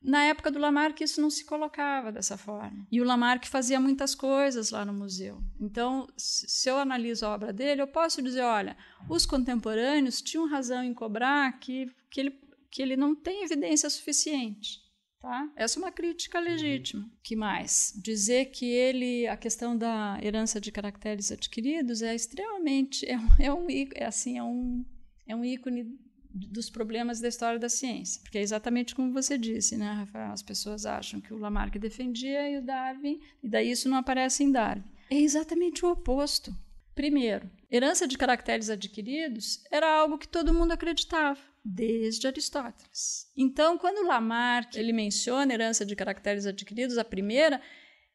[0.03, 2.85] Na época do Lamarck, isso não se colocava dessa forma.
[2.91, 5.41] E o Lamarck fazia muitas coisas lá no museu.
[5.61, 8.77] Então, se eu analiso a obra dele, eu posso dizer: olha,
[9.09, 14.83] os contemporâneos tinham razão em cobrar que, que, ele, que ele não tem evidência suficiente.
[15.21, 15.49] Tá?
[15.55, 17.09] Essa é uma crítica legítima.
[17.23, 17.93] Que mais?
[18.03, 23.69] Dizer que ele, a questão da herança de caracteres adquiridos é extremamente, é, é, um,
[23.95, 24.85] é assim, é um,
[25.27, 25.99] é um ícone
[26.35, 30.33] dos problemas da história da ciência, porque é exatamente como você disse, né, Rafael?
[30.33, 34.43] As pessoas acham que o Lamarck defendia e o Darwin, e daí isso não aparece
[34.43, 34.85] em Darwin.
[35.11, 36.55] É exatamente o oposto.
[36.95, 43.31] Primeiro, herança de caracteres adquiridos era algo que todo mundo acreditava desde Aristóteles.
[43.37, 47.61] Então, quando Lamarck ele menciona herança de caracteres adquiridos, a primeira,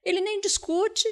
[0.03, 1.07] ele nem discute,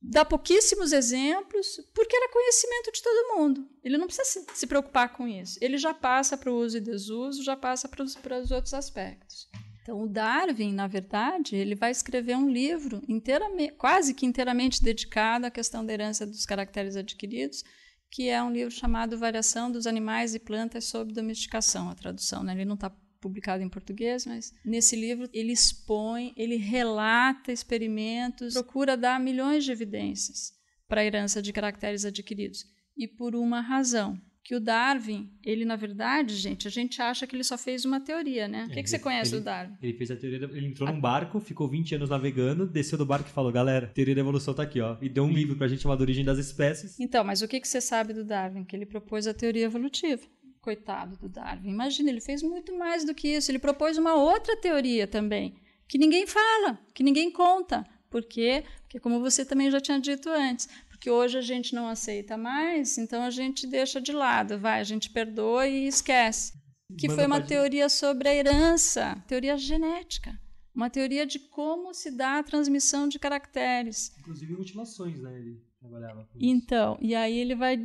[0.00, 3.68] dá pouquíssimos exemplos, porque era conhecimento de todo mundo.
[3.82, 5.58] Ele não precisa se, preocupar com isso.
[5.60, 8.74] Ele já passa para o uso e desuso, já passa para os, para os outros
[8.74, 9.48] aspectos.
[9.82, 15.46] Então, o Darwin, na verdade, ele vai escrever um livro inteiramente, quase que inteiramente dedicado
[15.46, 17.64] à questão da herança dos caracteres adquiridos,
[18.10, 22.42] que é um livro chamado Variação dos Animais e Plantas sob Domesticação, a tradução.
[22.42, 22.52] Né?
[22.52, 28.96] Ele não está publicado em português, mas nesse livro ele expõe, ele relata experimentos, procura
[28.96, 30.52] dar milhões de evidências
[30.88, 32.64] para a herança de caracteres adquiridos.
[32.96, 37.36] E por uma razão, que o Darwin, ele na verdade, gente, a gente acha que
[37.36, 38.64] ele só fez uma teoria, né?
[38.64, 39.74] O que, que você conhece ele, do Darwin?
[39.82, 43.28] Ele fez a teoria, ele entrou num barco, ficou 20 anos navegando, desceu do barco
[43.28, 44.96] e falou, galera, a teoria da evolução tá aqui, ó.
[45.02, 46.98] E deu um livro pra gente chamado Origem das Espécies.
[46.98, 48.64] Então, mas o que, que você sabe do Darwin?
[48.64, 50.22] Que ele propôs a teoria evolutiva.
[50.60, 51.68] Coitado do Darwin.
[51.70, 53.50] Imagina, ele fez muito mais do que isso.
[53.50, 55.54] Ele propôs uma outra teoria também,
[55.88, 57.86] que ninguém fala, que ninguém conta.
[58.10, 58.64] Por quê?
[58.82, 62.98] Porque, como você também já tinha dito antes, porque hoje a gente não aceita mais,
[62.98, 66.52] então a gente deixa de lado, vai, a gente perdoa e esquece.
[66.98, 70.38] Que Manda foi uma teoria sobre a herança, teoria genética.
[70.74, 74.10] Uma teoria de como se dá a transmissão de caracteres.
[74.20, 75.38] Inclusive mutilações, né?
[75.38, 77.04] Ele trabalhava com Então, isso.
[77.10, 77.76] e aí ele vai.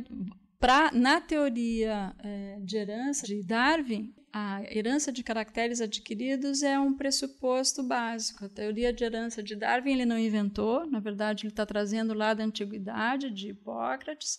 [0.58, 6.94] Pra, na teoria é, de herança de Darwin, a herança de caracteres adquiridos é um
[6.94, 8.44] pressuposto básico.
[8.44, 12.34] A teoria de herança de Darwin ele não inventou, na verdade ele está trazendo lá
[12.34, 14.38] da antiguidade, de Hipócrates,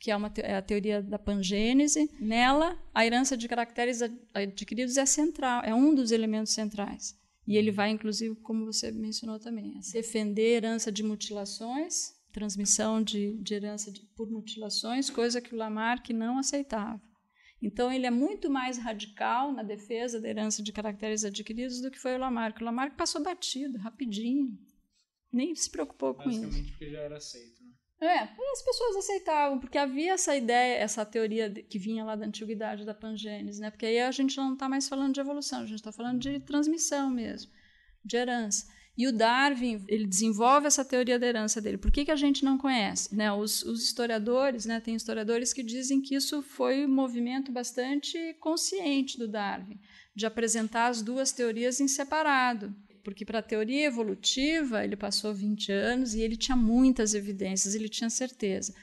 [0.00, 2.10] que é, uma, é a teoria da pangênese.
[2.20, 4.00] Nela, a herança de caracteres
[4.32, 7.14] adquiridos é central, é um dos elementos centrais.
[7.46, 13.54] E ele vai, inclusive, como você mencionou também, defender herança de mutilações, transmissão de, de
[13.54, 17.00] herança de, por mutilações, coisa que o Lamarck não aceitava.
[17.60, 21.98] Então, ele é muito mais radical na defesa da herança de caracteres adquiridos do que
[21.98, 22.60] foi o Lamarck.
[22.60, 24.56] O Lamarck passou batido, rapidinho.
[25.32, 26.40] Nem se preocupou com isso.
[26.40, 27.72] Basicamente porque já era aceito, né?
[28.00, 32.84] É, as pessoas aceitavam, porque havia essa ideia, essa teoria que vinha lá da antiguidade,
[32.84, 33.72] da pangênese, né?
[33.72, 36.38] Porque aí a gente não está mais falando de evolução, a gente está falando de
[36.40, 37.50] transmissão mesmo,
[38.04, 38.68] de herança.
[38.98, 41.78] E o Darwin, ele desenvolve essa teoria da herança dele.
[41.78, 43.14] Por que, que a gente não conhece?
[43.14, 43.32] Né?
[43.32, 49.16] Os, os historiadores, né, tem historiadores que dizem que isso foi um movimento bastante consciente
[49.16, 49.78] do Darwin,
[50.16, 52.74] de apresentar as duas teorias em separado.
[53.04, 57.88] Porque para a teoria evolutiva, ele passou 20 anos e ele tinha muitas evidências, ele
[57.88, 58.74] tinha certeza.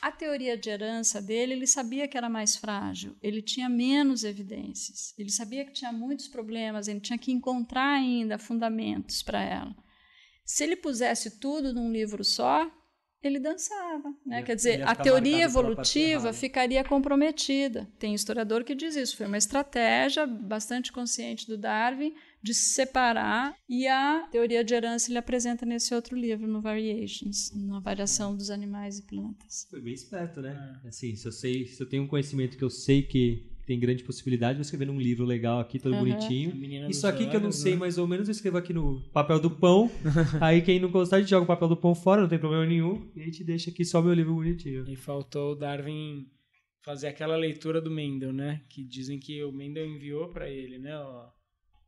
[0.00, 5.14] A teoria de herança dele, ele sabia que era mais frágil, ele tinha menos evidências,
[5.18, 9.74] ele sabia que tinha muitos problemas, ele tinha que encontrar ainda fundamentos para ela.
[10.44, 12.70] Se ele pusesse tudo num livro só,
[13.22, 14.14] ele dançava.
[14.24, 14.42] Né?
[14.42, 17.88] Quer dizer, a teoria evolutiva ficaria comprometida.
[17.98, 19.16] Tem historiador que diz isso.
[19.16, 25.10] Foi uma estratégia bastante consciente do Darwin de se separar e a teoria de herança
[25.10, 29.66] ele apresenta nesse outro livro, no Variations, na variação dos animais e plantas.
[29.70, 30.78] Foi bem esperto, né?
[30.84, 30.88] É.
[30.88, 34.04] Assim, se eu sei, se eu tenho um conhecimento que eu sei que tem grande
[34.04, 36.00] possibilidade, vou escrever um livro legal aqui, todo uhum.
[36.00, 36.90] bonitinho.
[36.90, 37.78] Isso aqui que eu não sei né?
[37.78, 39.90] mais ou menos, eu escrevo aqui no papel do pão.
[40.38, 42.66] aí quem não gostar, a gente joga o papel do pão fora, não tem problema
[42.66, 43.10] nenhum.
[43.16, 44.84] E a gente deixa aqui só meu livro bonitinho.
[44.86, 46.26] E faltou o Darwin
[46.82, 48.60] fazer aquela leitura do Mendel, né?
[48.68, 50.94] Que dizem que o Mendel enviou para ele, né?
[50.98, 51.30] Ó,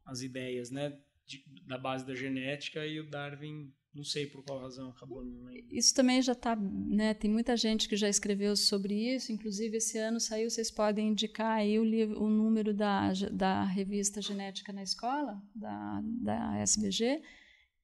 [0.06, 0.98] as ideias, né?
[1.26, 5.50] De, da base da genética e o Darwin não sei por qual razão acabou não
[5.70, 7.14] Isso também já está, né?
[7.14, 9.32] Tem muita gente que já escreveu sobre isso.
[9.32, 10.50] Inclusive esse ano saiu.
[10.50, 16.02] Vocês podem indicar aí o, livro, o número da, da revista Genética na Escola da,
[16.04, 17.22] da SBG,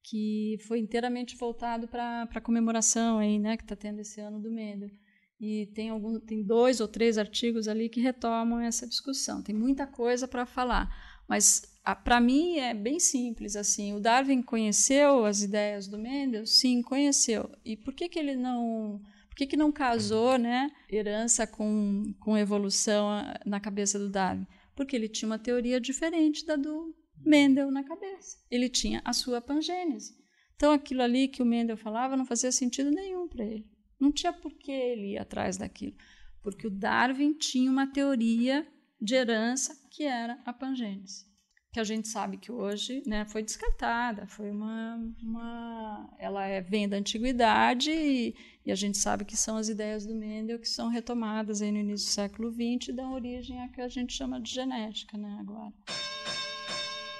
[0.03, 3.57] que foi inteiramente voltado para a comemoração aí, né?
[3.57, 4.91] Que está tendo esse ano do Mendel.
[5.39, 9.41] E tem algum, tem dois ou três artigos ali que retomam essa discussão.
[9.41, 10.87] Tem muita coisa para falar,
[11.27, 11.72] mas
[12.03, 13.93] para mim é bem simples assim.
[13.93, 16.45] O Darwin conheceu as ideias do Mendel?
[16.45, 17.51] Sim, conheceu.
[17.65, 19.01] E por que, que ele não
[19.33, 24.45] por que, que não casou né, herança com, com evolução ah, na cabeça do Darwin?
[24.75, 28.37] Porque ele tinha uma teoria diferente da do Mendel na cabeça.
[28.51, 30.15] Ele tinha a sua pangênese.
[30.55, 33.67] Então aquilo ali que o Mendel falava não fazia sentido nenhum para ele.
[33.99, 35.95] Não tinha por que ele ir atrás daquilo.
[36.43, 38.67] Porque o Darwin tinha uma teoria
[39.01, 41.25] de herança que era a pangênese.
[41.73, 46.87] Que a gente sabe que hoje né, foi descartada, foi uma, uma ela é, vem
[46.87, 50.87] da antiguidade e, e, a gente sabe que são as ideias do Mendel que são
[50.87, 54.39] retomadas aí no início do século XX e dão origem a que a gente chama
[54.39, 55.73] de genética, né, agora.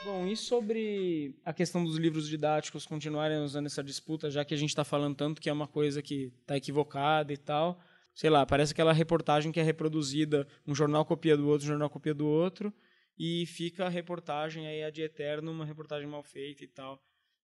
[0.06, 4.58] Bom, e sobre a questão dos livros didáticos continuarem usando essa disputa, já que a
[4.58, 7.80] gente está falando tanto que é uma coisa que está equivocada e tal,
[8.14, 11.90] sei lá, parece aquela reportagem que é reproduzida, um jornal copia do outro, um jornal
[11.90, 12.72] copia do outro,
[13.18, 17.00] e fica a reportagem aí a de eterno, uma reportagem mal feita e tal.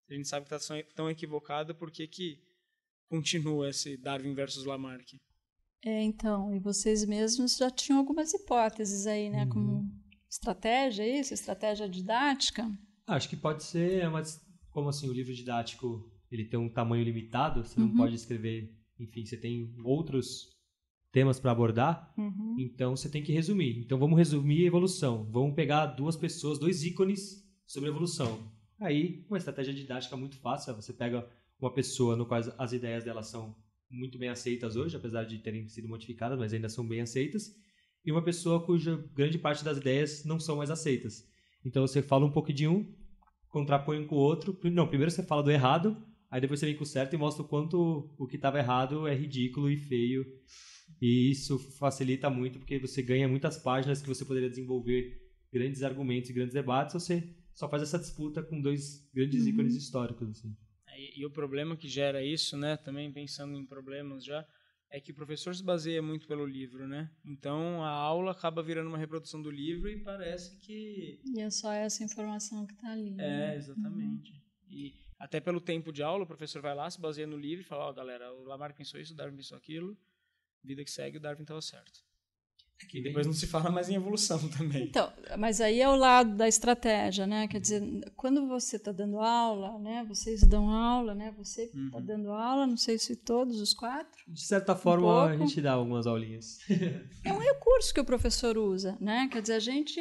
[0.09, 2.39] A gente sabe que está tão equivocada, por que que
[3.07, 5.19] continua esse Darwin versus Lamarck?
[5.85, 9.49] É, então, e vocês mesmos já tinham algumas hipóteses aí, né, uhum.
[9.49, 9.91] como
[10.29, 11.33] estratégia, é isso?
[11.33, 12.69] Estratégia didática?
[13.07, 14.41] Acho que pode ser, mas
[14.71, 17.87] como assim, o livro didático, ele tem um tamanho limitado, você uhum.
[17.87, 20.58] não pode escrever, enfim, você tem outros
[21.11, 22.55] temas para abordar, uhum.
[22.59, 23.79] então você tem que resumir.
[23.79, 25.27] Então vamos resumir a evolução.
[25.31, 28.51] Vamos pegar duas pessoas, dois ícones sobre evolução.
[28.79, 31.27] Aí, uma estratégia didática muito fácil, você pega
[31.59, 33.55] uma pessoa no qual as ideias dela são
[33.89, 37.53] muito bem aceitas hoje, apesar de terem sido modificadas, mas ainda são bem aceitas,
[38.05, 41.27] e uma pessoa cuja grande parte das ideias não são mais aceitas.
[41.65, 42.89] Então você fala um pouco de um,
[43.49, 44.57] contrapõe um com o outro.
[44.71, 45.97] Não, primeiro você fala do errado,
[46.31, 49.07] aí depois você vem com o certo e mostra o quanto o que estava errado
[49.07, 50.25] é ridículo e feio
[51.01, 56.29] e isso facilita muito porque você ganha muitas páginas que você poderia desenvolver grandes argumentos
[56.29, 59.49] e grandes debates, você só faz essa disputa com dois grandes uhum.
[59.49, 60.29] ícones históricos.
[60.29, 60.55] Assim.
[60.87, 64.45] É, e, e, o problema que gera isso, né, também pensando em problemas já,
[64.91, 67.11] é que o professor se baseia muito pelo livro, né?
[67.23, 71.19] Então a aula acaba virando uma reprodução do livro e parece que.
[71.25, 73.13] E é só essa informação que está ali.
[73.13, 73.55] É, né?
[73.55, 74.31] exatamente.
[74.31, 74.39] Uhum.
[74.71, 77.67] E até pelo tempo de aula, o professor vai lá, se baseia no livro e
[77.67, 79.95] fala: Ó, oh, galera, o Lamarck pensou isso, o Darwin pensou aquilo
[80.63, 82.01] vida que segue, o Darwin estava certo.
[82.93, 84.83] E depois não se fala mais em evolução também.
[84.83, 87.47] Então, mas aí é o lado da estratégia, né?
[87.47, 87.83] Quer dizer,
[88.15, 90.05] quando você está dando aula, né?
[90.07, 91.33] Vocês dão aula, né?
[91.37, 92.05] Você está uhum.
[92.05, 94.23] dando aula, não sei se todos os quatro.
[94.27, 96.59] De certa forma, um a gente dá algumas aulinhas.
[97.25, 99.27] é um recurso que o professor usa, né?
[99.31, 99.99] Quer dizer, a gente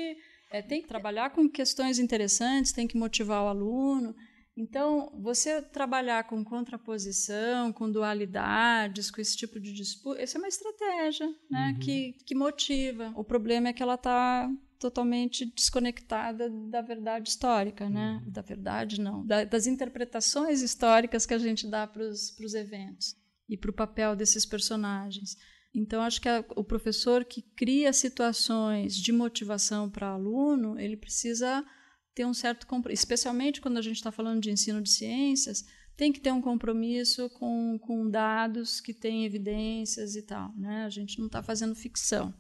[0.51, 4.15] é, tem que trabalhar com questões interessantes, tem que motivar o aluno.
[4.61, 10.49] Então, você trabalhar com contraposição, com dualidades, com esse tipo de disputa, essa é uma
[10.49, 11.79] estratégia né, uhum.
[11.79, 13.13] que, que motiva.
[13.15, 14.51] O problema é que ela está
[14.81, 18.21] totalmente desconectada da verdade histórica, né?
[18.25, 18.33] Uhum.
[18.33, 19.25] Da verdade, não.
[19.25, 23.15] Da, das interpretações históricas que a gente dá para os eventos
[23.49, 25.37] e para o papel desses personagens.
[25.73, 31.65] Então, acho que a, o professor que cria situações de motivação para aluno, ele precisa
[32.19, 35.65] ter um certo especialmente quando a gente está falando de ensino de ciências,
[35.97, 40.53] tem que ter um compromisso com, com dados que têm evidências e tal.
[40.57, 40.85] Né?
[40.85, 42.35] A gente não está fazendo ficção.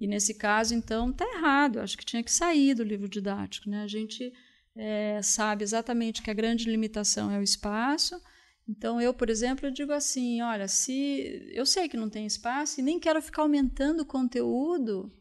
[0.00, 1.76] E nesse caso, então, está errado.
[1.76, 3.68] Eu acho que tinha que sair do livro didático.
[3.68, 3.82] Né?
[3.82, 4.32] A gente
[4.74, 8.18] é, sabe exatamente que a grande limitação é o espaço.
[8.66, 12.80] Então, eu, por exemplo, eu digo assim: olha, se eu sei que não tem espaço
[12.80, 15.12] e nem quero ficar aumentando o conteúdo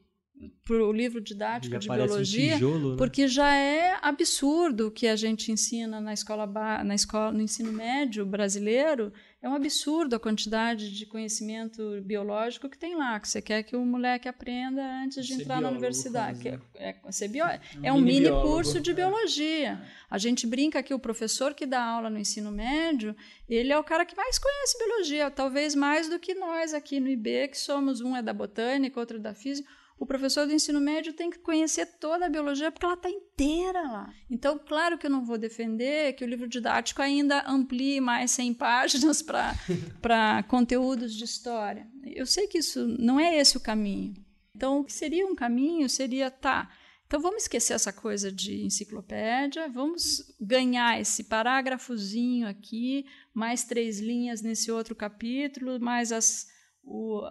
[0.63, 2.97] para o livro didático já de biologia, um tijolo, né?
[2.97, 6.45] porque já é absurdo o que a gente ensina na escola,
[6.83, 9.11] na escola, no ensino médio brasileiro.
[9.41, 13.75] É um absurdo a quantidade de conhecimento biológico que tem lá, que você quer que
[13.75, 16.41] o moleque aprenda antes de ser entrar na universidade.
[16.41, 16.61] Quase, né?
[16.75, 17.45] é, é, bio...
[17.45, 19.81] é, um, é um mini, curso de biologia.
[20.09, 23.15] A gente brinca que o professor que dá aula no ensino médio,
[23.47, 27.07] ele é o cara que mais conhece biologia, talvez mais do que nós aqui no
[27.07, 29.69] IB, que somos um é da botânica, outro é da física
[29.99, 33.81] o professor do ensino médio tem que conhecer toda a biologia porque ela está inteira
[33.81, 34.13] lá.
[34.29, 38.53] Então, claro que eu não vou defender que o livro didático ainda amplie mais 100
[38.53, 41.87] páginas para conteúdos de história.
[42.03, 44.13] Eu sei que isso não é esse o caminho.
[44.55, 46.69] Então, o que seria um caminho seria, tá,
[47.07, 54.41] então vamos esquecer essa coisa de enciclopédia, vamos ganhar esse parágrafozinho aqui, mais três linhas
[54.41, 56.47] nesse outro capítulo, mais as,
[56.83, 57.21] o,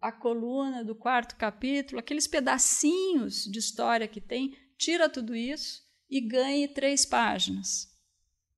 [0.00, 6.20] a coluna do quarto capítulo, aqueles pedacinhos de história que tem, tira tudo isso e
[6.20, 7.88] ganhe três páginas.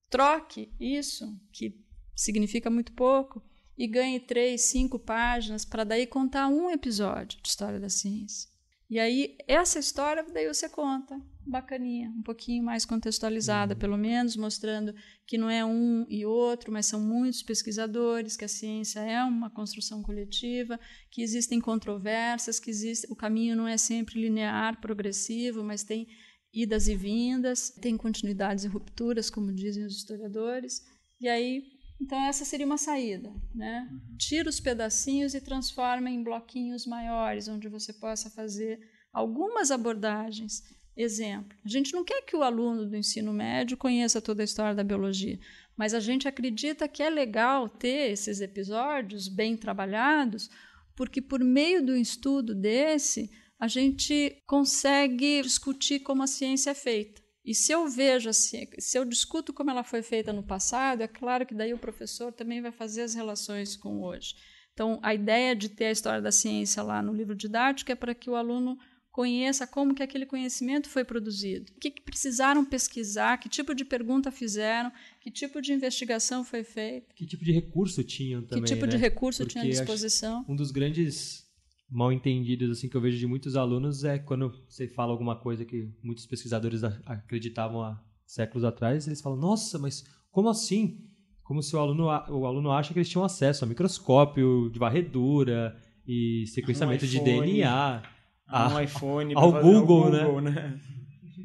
[0.08, 3.42] Troque isso, que significa muito pouco,
[3.76, 8.48] e ganhe três, cinco páginas para daí contar um episódio de história da ciência.
[8.88, 13.78] E aí, essa história, daí você conta, bacaninha, um pouquinho mais contextualizada, uhum.
[13.78, 14.94] pelo menos, mostrando
[15.26, 19.50] que não é um e outro, mas são muitos pesquisadores, que a ciência é uma
[19.50, 20.78] construção coletiva,
[21.10, 26.06] que existem controvérsias, que existe, o caminho não é sempre linear, progressivo, mas tem
[26.52, 30.82] idas e vindas, tem continuidades e rupturas, como dizem os historiadores.
[31.20, 33.88] E aí então essa seria uma saída, né?
[33.90, 34.16] Uhum.
[34.18, 38.78] Tira os pedacinhos e transforma em bloquinhos maiores, onde você possa fazer
[39.12, 40.62] algumas abordagens
[40.96, 41.56] exemplo.
[41.64, 44.82] A gente não quer que o aluno do ensino médio conheça toda a história da
[44.82, 45.38] biologia,
[45.76, 50.48] mas a gente acredita que é legal ter esses episódios bem trabalhados,
[50.94, 57.22] porque por meio do estudo desse, a gente consegue discutir como a ciência é feita.
[57.44, 61.06] E se eu vejo assim, se eu discuto como ela foi feita no passado, é
[61.06, 64.34] claro que daí o professor também vai fazer as relações com hoje.
[64.72, 68.14] Então, a ideia de ter a história da ciência lá no livro didático é para
[68.14, 68.76] que o aluno
[69.16, 73.82] conheça como que aquele conhecimento foi produzido, o que, que, precisaram pesquisar, que tipo de
[73.82, 74.92] pergunta fizeram,
[75.22, 77.14] que tipo de investigação foi feita.
[77.14, 78.92] Que tipo de recurso tinham também, Que tipo né?
[78.92, 80.44] de recurso Porque tinha à disposição.
[80.46, 81.46] Um dos grandes
[81.90, 85.64] mal entendidos assim que eu vejo de muitos alunos é quando você fala alguma coisa
[85.64, 91.00] que muitos pesquisadores acreditavam há séculos atrás, eles falam: "Nossa, mas como assim?"
[91.42, 95.74] Como se o aluno o aluno acha que eles tinham acesso a microscópio de varredura
[96.06, 97.20] e sequenciamento Um de.
[97.20, 98.15] DNA
[98.46, 100.80] Ah, um a- iPhone ao pra fazer Google, Google, né?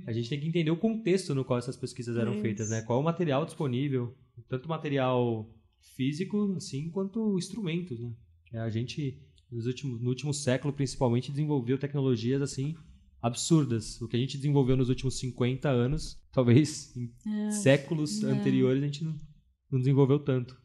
[0.07, 2.41] A gente tem que entender o contexto no qual essas pesquisas eram Isso.
[2.41, 2.81] feitas, né?
[2.81, 4.15] Qual o material disponível,
[4.49, 5.49] tanto material
[5.95, 8.11] físico assim quanto instrumentos, né?
[8.53, 9.19] É, A gente
[9.51, 12.75] nos últimos, no último século principalmente desenvolveu tecnologias assim
[13.21, 13.99] absurdas.
[14.01, 17.11] O que a gente desenvolveu nos últimos 50 anos, talvez em
[17.51, 18.31] séculos É.
[18.31, 19.15] anteriores a gente não,
[19.71, 20.59] não desenvolveu tanto.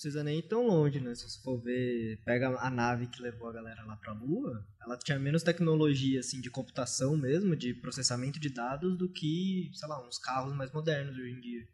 [0.00, 1.14] Não precisa nem ir tão longe, né?
[1.14, 4.96] Se você for ver, pega a nave que levou a galera lá pra Lua, ela
[4.96, 10.02] tinha menos tecnologia, assim, de computação mesmo, de processamento de dados, do que, sei lá,
[10.08, 11.68] uns carros mais modernos hoje em dia.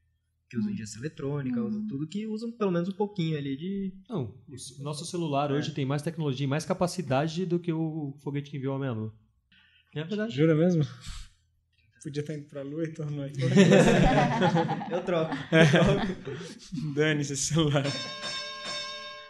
[0.50, 3.94] Que usam ingestão eletrônica, usam tudo que usam pelo menos um pouquinho ali de...
[4.08, 4.34] Não,
[4.80, 8.56] o nosso celular hoje tem mais tecnologia e mais capacidade do que o foguete que
[8.56, 9.14] enviou a Homem à Lua.
[9.94, 10.34] É verdade.
[10.34, 10.82] Jura mesmo?
[12.02, 13.40] Podia estar indo pra lua e tornou aqui.
[14.92, 15.34] Eu troco.
[16.94, 17.84] Dane-se esse celular.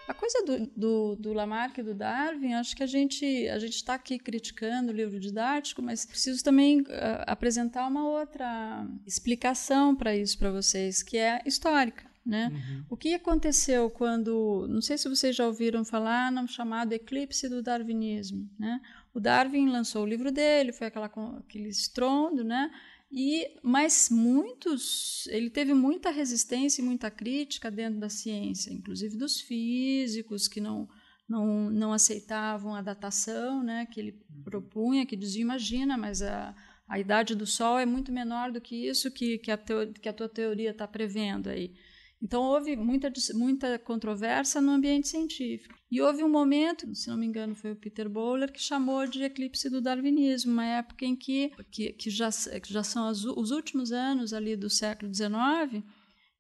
[0.07, 3.75] A coisa do, do, do Lamarck e do Darwin, acho que a gente a gente
[3.75, 10.15] está aqui criticando o livro didático, mas preciso também ah, apresentar uma outra explicação para
[10.15, 12.05] isso para vocês, que é histórica.
[12.25, 12.51] Né?
[12.91, 17.63] O que aconteceu quando, não sei se vocês já ouviram falar no chamado eclipse do
[17.63, 18.81] darwinismo, né?
[19.17, 21.07] O Darwin lançou o livro dele, foi aquela,
[21.39, 22.71] aquele estrondo, né?
[23.11, 29.41] E, mas muitos, ele teve muita resistência e muita crítica dentro da ciência, inclusive dos
[29.41, 30.87] físicos que não,
[31.27, 36.55] não, não aceitavam a datação né, que ele propunha, que diziam, imagina, mas a,
[36.87, 40.11] a idade do Sol é muito menor do que isso que, que, a, teo, que
[40.11, 41.73] a tua teoria está prevendo aí.
[42.21, 45.75] Então houve muita, muita controvérsia no ambiente científico.
[45.91, 49.23] E houve um momento, se não me engano foi o Peter Bowler, que chamou de
[49.23, 53.51] eclipse do darwinismo, uma época em que, que, que, já, que já são os, os
[53.51, 55.85] últimos anos ali do século XIX,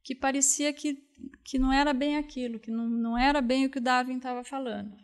[0.03, 0.99] que parecia que,
[1.45, 4.43] que não era bem aquilo, que não, não era bem o que o Darwin estava
[4.43, 4.97] falando.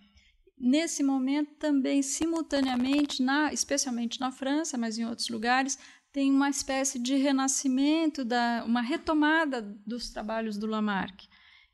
[0.59, 5.77] Nesse momento, também, simultaneamente, na, especialmente na França, mas em outros lugares,
[6.13, 11.27] tem uma espécie de renascimento, da, uma retomada dos trabalhos do Lamarck.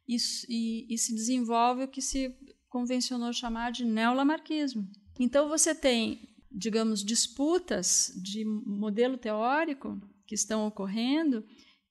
[0.06, 0.16] E,
[0.48, 2.34] e, e se desenvolve o que se
[2.68, 4.88] convencionou chamar de neolamarquismo.
[5.18, 11.44] Então você tem, digamos, disputas de modelo teórico que estão ocorrendo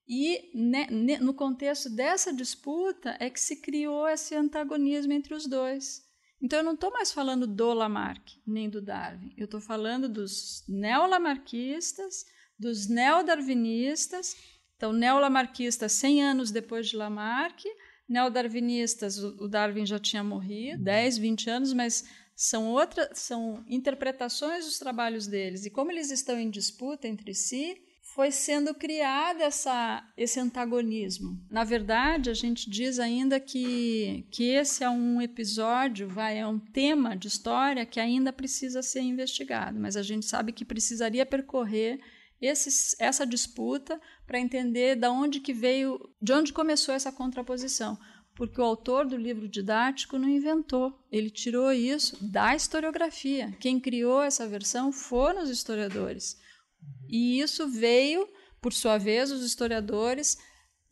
[0.07, 5.45] e ne, ne, no contexto dessa disputa é que se criou esse antagonismo entre os
[5.45, 6.07] dois.
[6.41, 10.63] Então eu não estou mais falando do Lamarck nem do Darwin, eu estou falando dos
[10.67, 12.25] neolamarquistas,
[12.57, 14.35] dos neodarwinistas.
[14.75, 17.65] Então, neolamarquistas 100 anos depois de Lamarck,
[18.07, 22.05] neodarwinistas, o Darwin já tinha morrido, 10, 20 anos, mas
[22.35, 25.65] são outras, são interpretações dos trabalhos deles.
[25.65, 27.81] E como eles estão em disputa entre si,
[28.17, 31.39] foi sendo criado essa, esse antagonismo.
[31.51, 36.57] Na verdade, a gente diz ainda que, que esse é um episódio, vai, é um
[36.57, 41.99] tema de história que ainda precisa ser investigado, mas a gente sabe que precisaria percorrer
[42.41, 47.97] essa disputa para entender de onde que veio, de onde começou essa contraposição.
[48.35, 53.51] Porque o autor do livro didático não inventou, ele tirou isso da historiografia.
[53.59, 56.38] Quem criou essa versão foram os historiadores.
[57.09, 58.29] E isso veio,
[58.61, 60.38] por sua vez, os historiadores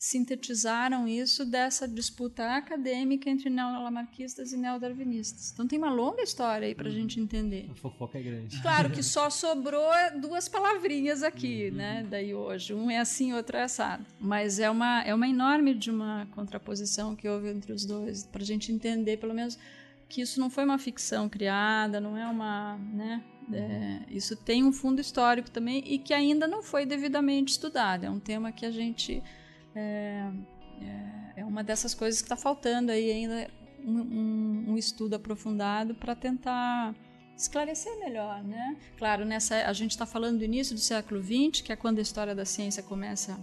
[0.05, 5.51] sintetizaram isso dessa disputa acadêmica entre neolamarquistas e neodarwinistas.
[5.51, 7.67] Então tem uma longa história aí para a gente entender.
[7.71, 8.61] A fofoca é grande.
[8.61, 9.89] Claro que só sobrou
[10.21, 12.05] duas palavrinhas aqui, né?
[12.07, 14.05] Daí hoje, um é assim, outro é assado.
[14.19, 18.43] Mas é uma é uma enorme de uma contraposição que houve entre os dois para
[18.43, 19.57] a gente entender, pelo menos,
[20.07, 23.23] que isso não foi uma ficção criada, não é uma, né?
[23.51, 28.03] É, isso tem um fundo histórico também e que ainda não foi devidamente estudado.
[28.03, 29.23] É um tema que a gente
[29.75, 30.31] é,
[30.81, 33.49] é, é uma dessas coisas que está faltando aí ainda
[33.83, 36.95] um, um, um estudo aprofundado para tentar
[37.37, 38.77] esclarecer melhor, né?
[38.97, 42.01] Claro, nessa a gente está falando do início do século XX, que é quando a
[42.01, 43.37] história da ciência começa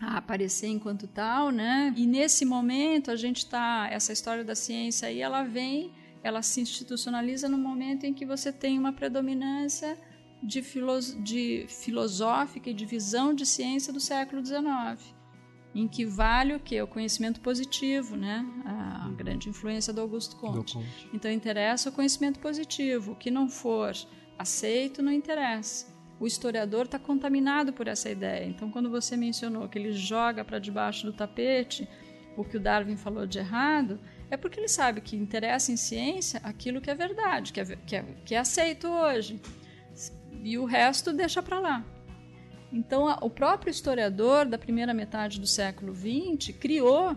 [0.00, 1.92] a aparecer enquanto tal, né?
[1.96, 5.92] E nesse momento a gente está essa história da ciência aí, ela vem,
[6.22, 9.98] ela se institucionaliza no momento em que você tem uma predominância
[10.40, 10.62] de,
[11.24, 15.17] de filosófica e de visão de ciência do século XIX
[15.74, 16.80] em que vale o que?
[16.80, 18.44] O conhecimento positivo, né?
[18.64, 19.14] A uhum.
[19.14, 20.74] grande influência do Augusto Conte.
[20.74, 21.10] do Conte.
[21.12, 23.12] Então interessa o conhecimento positivo.
[23.12, 23.94] O que não for
[24.38, 25.86] aceito não interessa.
[26.20, 28.44] O historiador está contaminado por essa ideia.
[28.44, 31.88] Então, quando você mencionou que ele joga para debaixo do tapete
[32.36, 34.00] o que o Darwin falou de errado,
[34.30, 37.96] é porque ele sabe que interessa em ciência aquilo que é verdade, que é, que
[37.96, 39.40] é, que é aceito hoje.
[40.42, 41.84] E o resto deixa para lá.
[42.72, 47.16] Então, a, o próprio historiador da primeira metade do século XX criou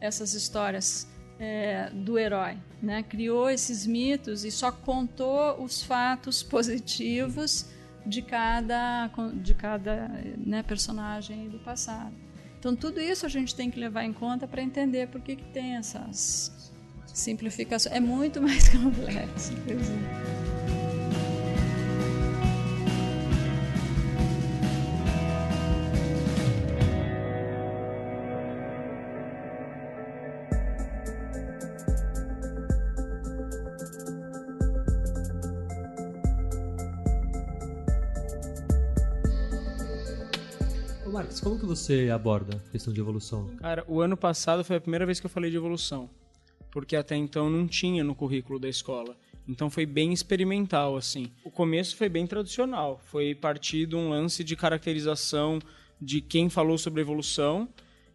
[0.00, 1.06] essas histórias
[1.38, 3.02] é, do herói, né?
[3.02, 7.66] criou esses mitos e só contou os fatos positivos
[8.04, 12.14] de cada, de cada né, personagem do passado.
[12.58, 15.44] Então, tudo isso a gente tem que levar em conta para entender por que, que
[15.44, 16.70] tem essas
[17.06, 17.94] simplificações.
[17.94, 19.52] É muito mais complexo.
[19.54, 20.89] como que
[41.70, 43.46] você aborda a questão de evolução?
[43.58, 46.10] Cara, o ano passado foi a primeira vez que eu falei de evolução,
[46.72, 49.16] porque até então não tinha no currículo da escola.
[49.48, 51.30] Então foi bem experimental, assim.
[51.44, 55.60] O começo foi bem tradicional, foi partir de um lance de caracterização
[56.00, 57.68] de quem falou sobre evolução,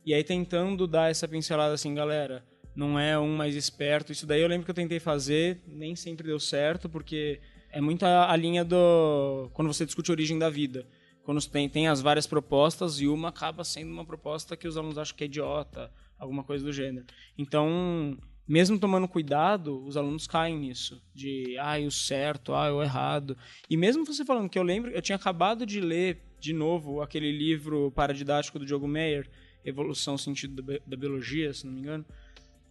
[0.05, 2.43] e aí tentando dar essa pincelada assim, galera,
[2.75, 4.11] não é um mais esperto.
[4.11, 7.39] Isso daí eu lembro que eu tentei fazer, nem sempre deu certo, porque
[7.71, 9.49] é muito a linha do.
[9.53, 10.85] quando você discute a origem da vida
[11.25, 14.97] quando tem, tem as várias propostas e uma acaba sendo uma proposta que os alunos
[14.97, 17.07] acham que é idiota, alguma coisa do gênero.
[17.35, 18.15] Então,
[18.47, 23.35] mesmo tomando cuidado, os alunos caem nisso, de ah, o certo, ah, o errado.
[23.67, 27.31] E mesmo você falando que eu lembro, eu tinha acabado de ler de novo aquele
[27.31, 29.27] livro paradidático do Diogo Meyer,
[29.65, 32.05] Evolução Sentido da Biologia, se não me engano.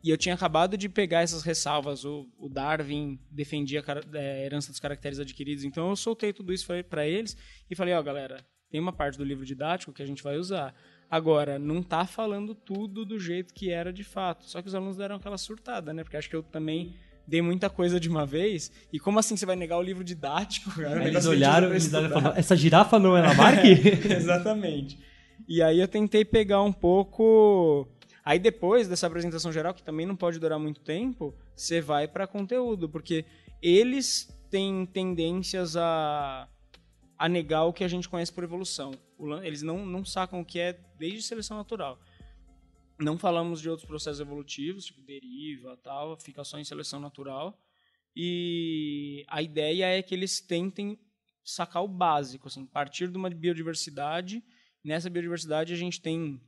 [0.05, 2.05] E eu tinha acabado de pegar essas ressalvas.
[2.05, 5.65] O, o Darwin defendia a é, herança dos caracteres adquiridos.
[5.65, 7.35] Então eu soltei tudo isso para eles
[7.71, 10.37] e falei: ó, oh, galera, tem uma parte do livro didático que a gente vai
[10.37, 10.75] usar.
[11.11, 14.45] Agora, não tá falando tudo do jeito que era de fato.
[14.45, 16.03] Só que os alunos deram aquela surtada, né?
[16.03, 16.95] Porque acho que eu também
[17.27, 18.71] dei muita coisa de uma vez.
[18.93, 20.71] E como assim você vai negar o livro didático?
[20.71, 21.09] Cara?
[21.09, 23.65] Eles olharam e falaram, essa girafa não é Lamarck?
[24.05, 24.99] Exatamente.
[25.49, 27.87] E aí eu tentei pegar um pouco
[28.25, 32.27] Aí depois dessa apresentação geral, que também não pode durar muito tempo, você vai para
[32.27, 33.27] conteúdo, porque
[33.61, 36.49] eles têm tendências a,
[37.19, 38.93] a negar o que a gente conhece por evolução.
[39.43, 42.01] Eles não, não sacam o que é desde seleção natural.
[42.99, 47.59] Não falamos de outros processos evolutivos, tipo deriva, tal, fica só em seleção natural.
[48.17, 50.99] E a ideia é que eles tentem
[51.45, 54.43] sacar o básico, assim, partir de uma biodiversidade.
[54.83, 56.41] Nessa biodiversidade a gente tem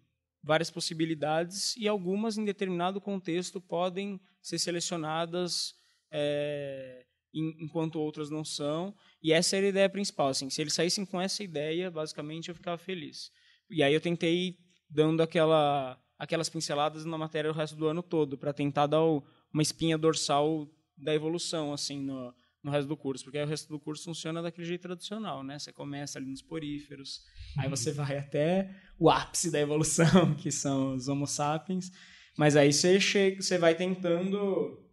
[0.47, 5.74] várias possibilidades e algumas, em determinado contexto, podem ser selecionadas
[6.09, 8.94] é, enquanto outras não são.
[9.20, 10.28] E essa era a ideia principal.
[10.28, 13.32] Assim, se eles saíssem com essa ideia, basicamente eu ficava feliz.
[13.68, 14.57] E aí eu tentei
[14.88, 19.62] dando aquela, aquelas pinceladas na matéria o resto do ano todo, para tentar dar uma
[19.62, 22.32] espinha dorsal da evolução assim no,
[22.63, 25.59] no resto do curso, porque aí o resto do curso funciona daquele jeito tradicional, né?
[25.59, 27.23] Você começa ali nos poríferos,
[27.59, 31.91] aí você vai até o ápice da evolução, que são os Homo sapiens,
[32.37, 34.85] mas aí você chega, você vai tentando,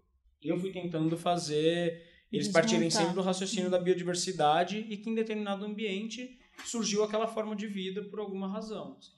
[0.42, 2.02] eu fui tentando fazer
[2.32, 7.56] eles partirem sempre do raciocínio da biodiversidade e que em determinado ambiente surgiu aquela forma
[7.56, 8.98] de vida por alguma razão.
[8.98, 9.12] Assim.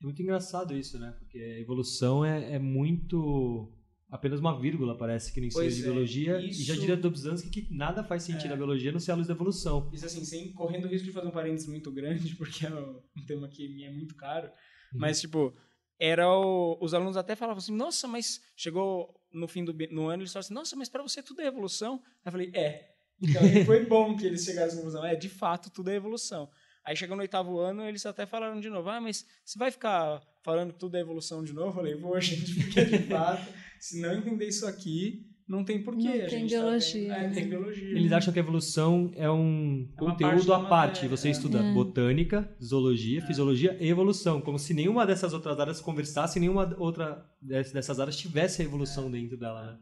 [0.00, 1.14] É muito engraçado isso, né?
[1.18, 3.72] Porque a evolução é, é muito
[4.12, 6.38] apenas uma vírgula, parece que no ensino de é, biologia.
[6.38, 6.60] Isso...
[6.60, 8.52] E já diria Dobzhansky que nada faz sentido é.
[8.52, 9.88] a biologia não ser a luz da evolução.
[9.90, 13.24] Isso assim, sem correndo o risco de fazer um parênteses muito grande, porque é um
[13.26, 14.48] tema que me é muito caro.
[14.48, 15.00] Uhum.
[15.00, 15.56] Mas, tipo,
[15.98, 20.22] era o, os alunos até falavam assim, nossa, mas chegou no fim do no ano,
[20.22, 21.94] eles falaram assim, nossa, mas para você tudo é evolução?
[22.04, 22.90] Aí eu falei, é.
[23.18, 26.50] Então, foi bom que eles chegaram à conclusão, é, de fato, tudo é evolução.
[26.84, 30.20] Aí chegou no oitavo ano, eles até falaram de novo, ah, mas você vai ficar
[30.42, 31.68] falando que tudo é evolução de novo?
[31.68, 33.48] Eu falei, vou, gente, porque de fato
[33.82, 36.02] se não entender isso aqui, não tem porquê.
[36.04, 37.08] Não a tem tá biologia.
[37.08, 37.88] Tá é, tem biologia.
[37.90, 41.08] Eles acham que a evolução é um é conteúdo à parte.
[41.08, 41.30] Você é.
[41.32, 41.74] estuda é.
[41.74, 43.26] botânica, zoologia, é.
[43.26, 44.40] fisiologia e evolução.
[44.40, 49.36] Como se nenhuma dessas outras áreas conversasse, nenhuma outra dessas áreas tivesse a evolução dentro
[49.36, 49.78] dela, né?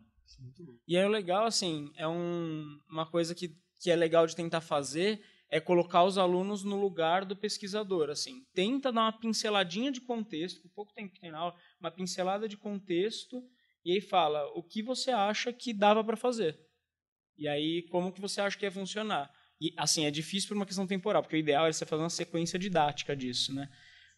[0.89, 4.63] E aí o legal, assim, é um, uma coisa que, que é legal de tentar
[4.63, 5.21] fazer
[5.51, 8.47] é colocar os alunos no lugar do pesquisador, assim.
[8.55, 12.49] Tenta dar uma pinceladinha de contexto, com pouco tempo que tem na aula, uma pincelada
[12.49, 13.43] de contexto,
[13.85, 16.59] e aí fala o que você acha que dava para fazer.
[17.37, 19.31] E aí, como que você acha que ia funcionar?
[19.61, 22.11] E, assim, é difícil por uma questão temporal, porque o ideal é você fazer uma
[22.11, 23.69] sequência didática disso, né?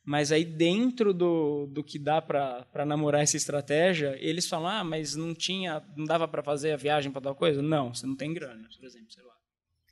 [0.04, 5.14] Mas aí, dentro do, do que dá para namorar essa estratégia, eles falam, ah, mas
[5.14, 7.62] não tinha, não dava para fazer a viagem para tal coisa?
[7.62, 9.32] Não, você não tem grana, por exemplo, sei lá.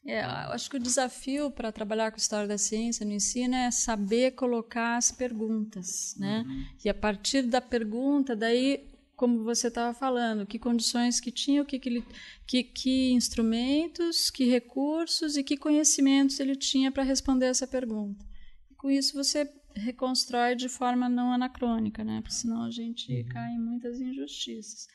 [0.05, 3.71] É, eu acho que o desafio para trabalhar com história da ciência no ensino é
[3.71, 6.45] saber colocar as perguntas, né?
[6.49, 6.64] Uhum.
[6.85, 8.89] E a partir da pergunta, daí,
[9.21, 12.05] como você estava falando, que condições que tinha, o que, que, ele,
[12.47, 18.25] que, que instrumentos, que recursos e que conhecimentos ele tinha para responder essa pergunta.
[18.71, 19.47] E com isso você
[19.77, 22.23] reconstrói de forma não anacrônica, né?
[22.23, 23.29] Porque senão a gente uhum.
[23.29, 24.87] cai em muitas injustiças.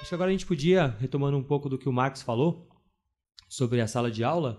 [0.00, 2.66] Acho que agora a gente podia, retomando um pouco do que o Marcos falou,
[3.46, 4.58] sobre a sala de aula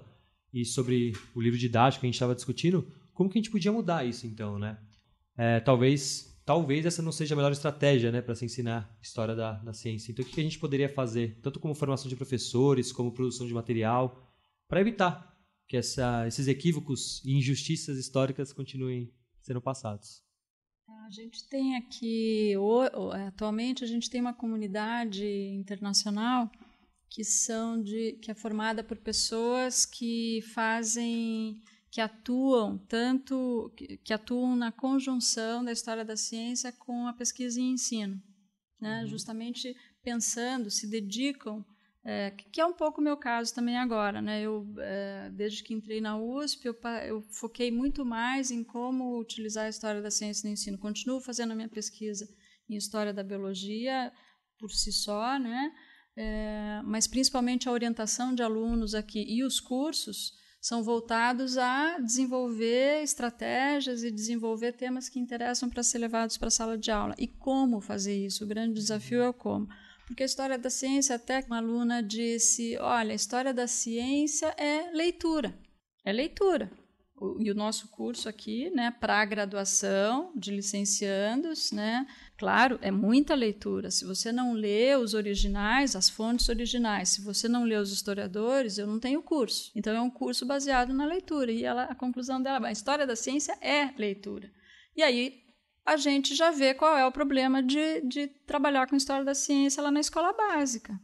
[0.53, 3.72] e sobre o livro didático que a gente estava discutindo, como que a gente podia
[3.72, 4.78] mudar isso então, né?
[5.36, 9.54] É, talvez talvez essa não seja a melhor estratégia né, para se ensinar história da,
[9.54, 10.12] da ciência.
[10.12, 13.54] Então, o que a gente poderia fazer, tanto como formação de professores, como produção de
[13.54, 14.30] material,
[14.68, 15.34] para evitar
[15.66, 20.22] que essa, esses equívocos e injustiças históricas continuem sendo passados?
[21.08, 22.54] A gente tem aqui,
[23.28, 26.52] atualmente, a gente tem uma comunidade internacional
[27.10, 33.71] que são de que é formada por pessoas que fazem que atuam tanto
[34.03, 38.19] que, atuam na conjunção da história da ciência com a pesquisa e ensino,
[38.79, 39.01] né?
[39.01, 39.07] Uhum.
[39.07, 41.63] Justamente pensando, se dedicam
[42.03, 44.41] é, que é um pouco o meu caso também agora, né?
[44.41, 46.75] Eu é, desde que entrei na USP eu,
[47.05, 50.79] eu, foquei muito mais em como utilizar a história da ciência no ensino.
[50.79, 52.27] Continuo fazendo a minha pesquisa
[52.67, 54.11] em história da biologia
[54.57, 55.71] por si só, né?
[56.15, 63.01] é, mas principalmente a orientação de alunos aqui e os cursos são voltados a desenvolver
[63.01, 67.16] estratégias e desenvolver temas que interessam para ser levados para a sala de aula.
[67.18, 68.43] E como fazer isso?
[68.43, 69.68] O grande desafio é o como.
[70.05, 74.91] Porque a história da ciência, até uma aluna disse: olha, a história da ciência é
[74.91, 75.57] leitura.
[76.05, 76.72] É leitura
[77.39, 82.07] e o nosso curso aqui, né, para graduação de licenciandos, né,
[82.38, 83.91] claro, é muita leitura.
[83.91, 88.78] Se você não lê os originais, as fontes originais, se você não lê os historiadores,
[88.78, 89.72] eu não tenho curso.
[89.76, 91.51] Então é um curso baseado na leitura.
[91.51, 94.51] E ela, a conclusão dela, a história da ciência é leitura.
[94.95, 95.41] E aí
[95.86, 99.84] a gente já vê qual é o problema de, de trabalhar com história da ciência
[99.84, 100.99] lá na escola básica.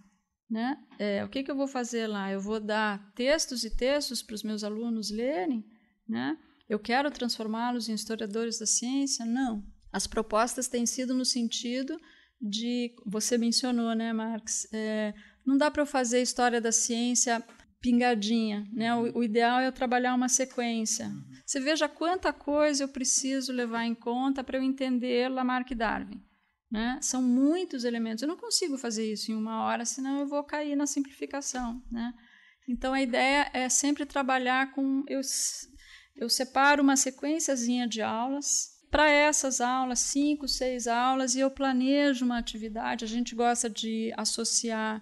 [0.50, 0.78] Né?
[0.98, 2.32] É, o que, que eu vou fazer lá?
[2.32, 5.66] Eu vou dar textos e textos para os meus alunos lerem?
[6.08, 6.38] Né?
[6.70, 9.26] Eu quero transformá-los em historiadores da ciência?
[9.26, 9.64] Não.
[9.92, 12.00] As propostas têm sido no sentido
[12.42, 12.94] de.
[13.06, 14.68] Você mencionou, né, Marx?
[14.74, 15.14] É,
[15.46, 17.44] não dá para eu fazer história da ciência
[17.82, 18.94] pingadinha, né?
[18.96, 21.10] O, o, ideal é eu trabalhar uma sequência.
[21.46, 26.22] Você veja quanta coisa eu preciso levar em conta para eu entender Lamarck e Darwin.
[26.70, 27.00] Né?
[27.02, 28.22] São muitos elementos.
[28.22, 31.82] Eu não consigo fazer isso em uma hora, senão eu vou cair na simplificação.
[31.90, 32.14] Né?
[32.68, 35.06] Então a ideia é sempre trabalhar com.
[35.08, 35.22] Eu,
[36.18, 38.76] eu separo uma sequenciazinha de aulas.
[38.90, 43.04] Para essas aulas, cinco, seis aulas, e eu planejo uma atividade.
[43.04, 45.02] A gente gosta de associar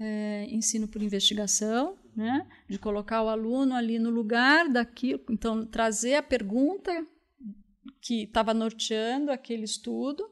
[0.00, 2.46] é, ensino por investigação, né?
[2.68, 7.06] de colocar o aluno ali no lugar daquilo, então trazer a pergunta
[8.00, 10.28] que estava norteando aquele estudo,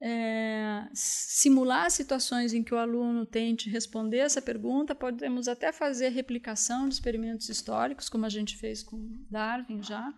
[0.00, 4.94] é, simular situações em que o aluno tente responder essa pergunta.
[4.94, 10.12] Podemos até fazer replicação de experimentos históricos, como a gente fez com Darwin já.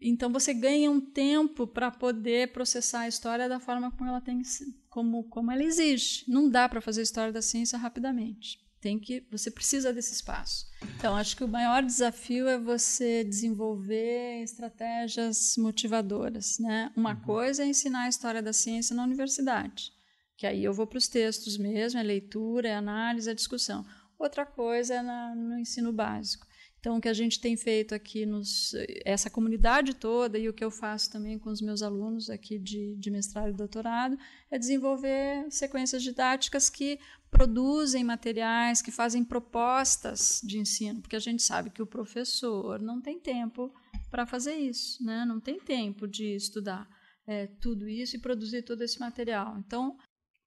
[0.00, 4.42] Então você ganha um tempo para poder processar a história da forma como ela tem,
[4.90, 6.24] como, como ela exige.
[6.28, 8.65] Não dá para fazer história da ciência rapidamente.
[8.80, 10.66] Tem que, você precisa desse espaço.
[10.96, 16.58] Então, acho que o maior desafio é você desenvolver estratégias motivadoras.
[16.58, 16.92] Né?
[16.96, 17.20] Uma uhum.
[17.20, 19.92] coisa é ensinar a história da ciência na universidade,
[20.36, 23.84] que aí eu vou para os textos mesmo, é leitura, é análise, é discussão.
[24.18, 26.46] Outra coisa é na, no ensino básico.
[26.86, 28.72] Então, o que a gente tem feito aqui, nos,
[29.04, 32.94] essa comunidade toda, e o que eu faço também com os meus alunos aqui de,
[32.94, 34.16] de mestrado e doutorado,
[34.48, 37.00] é desenvolver sequências didáticas que
[37.36, 43.00] produzem materiais, que fazem propostas de ensino, porque a gente sabe que o professor não
[43.00, 43.72] tem tempo
[44.10, 45.24] para fazer isso, né?
[45.26, 46.88] não tem tempo de estudar
[47.26, 49.58] é, tudo isso e produzir todo esse material.
[49.58, 49.98] Então,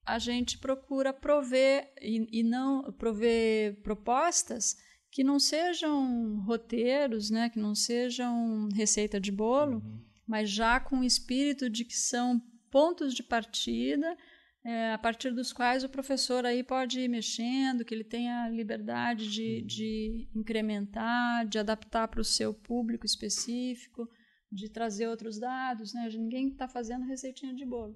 [0.03, 4.75] a gente procura prover e, e não prover propostas
[5.11, 10.05] que não sejam roteiros, né, que não sejam receita de bolo, uhum.
[10.27, 14.15] mas já com o espírito de que são pontos de partida
[14.63, 19.29] é, a partir dos quais o professor aí pode ir mexendo, que ele tenha liberdade
[19.31, 24.07] de, de incrementar, de adaptar para o seu público específico,
[24.51, 26.09] de trazer outros dados, né?
[26.11, 27.95] Ninguém está fazendo receitinha de bolo.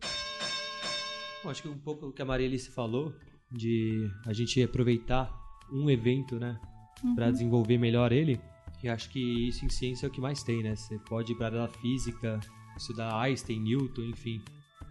[1.43, 3.14] Bom, acho que um pouco o que a Maria Alice falou,
[3.51, 5.32] de a gente aproveitar
[5.72, 6.59] um evento, né,
[7.03, 7.16] Uhum.
[7.16, 8.39] para desenvolver melhor ele,
[8.82, 10.76] e acho que isso em ciência é o que mais tem, né?
[10.76, 12.39] Você pode ir para a física,
[12.78, 14.41] estudar Einstein, Newton, enfim,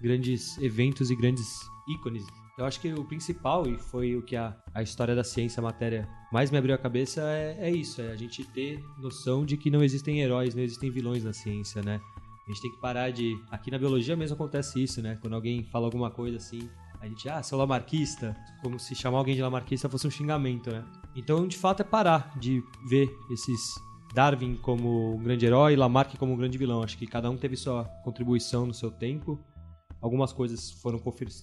[0.03, 2.27] grandes eventos e grandes ícones.
[2.59, 5.63] Eu acho que o principal, e foi o que a, a história da ciência, a
[5.63, 9.57] matéria, mais me abriu a cabeça, é, é isso, é a gente ter noção de
[9.57, 12.01] que não existem heróis, não existem vilões na ciência, né?
[12.47, 13.41] A gente tem que parar de.
[13.51, 15.17] Aqui na biologia mesmo acontece isso, né?
[15.23, 16.69] Quando alguém fala alguma coisa assim,
[17.01, 20.85] a gente, ah, seu lamarquista, como se chamar alguém de lamarquista fosse um xingamento, né?
[21.15, 23.75] Então, de fato, é parar de ver esses
[24.13, 26.83] Darwin como um grande herói Lamarck como um grande vilão.
[26.83, 29.43] Acho que cada um teve sua contribuição no seu tempo.
[30.03, 31.01] Algumas coisas foram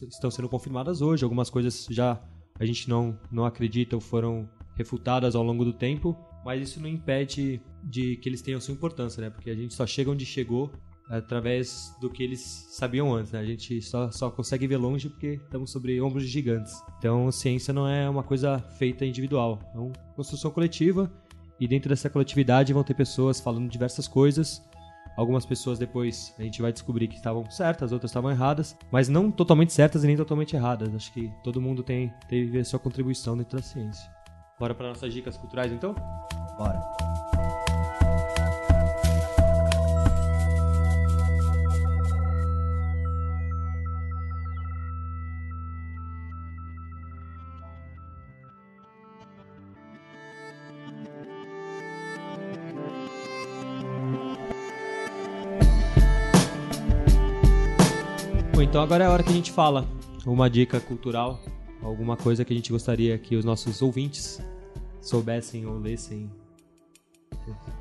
[0.10, 2.22] estão sendo confirmadas hoje, algumas coisas já
[2.60, 6.88] a gente não, não acredita ou foram refutadas ao longo do tempo, mas isso não
[6.90, 9.30] impede de que eles tenham sua importância, né?
[9.30, 10.70] Porque a gente só chega onde chegou
[11.10, 13.40] através do que eles sabiam antes, né?
[13.40, 16.74] A gente só, só consegue ver longe porque estamos sobre ombros de gigantes.
[16.98, 21.12] Então, ciência não é uma coisa feita individual, é uma construção coletiva
[21.60, 24.62] e dentro dessa coletividade vão ter pessoas falando diversas coisas.
[25.20, 29.30] Algumas pessoas depois a gente vai descobrir que estavam certas, outras estavam erradas, mas não
[29.30, 30.96] totalmente certas e nem totalmente erradas.
[30.96, 34.10] Acho que todo mundo tem teve a sua contribuição dentro da ciência.
[34.58, 35.94] Bora para nossas dicas culturais então?
[36.58, 37.09] Bora.
[58.70, 59.88] Então agora é a hora que a gente fala
[60.24, 61.40] uma dica cultural,
[61.82, 64.40] alguma coisa que a gente gostaria que os nossos ouvintes
[65.02, 66.30] soubessem ou lessem.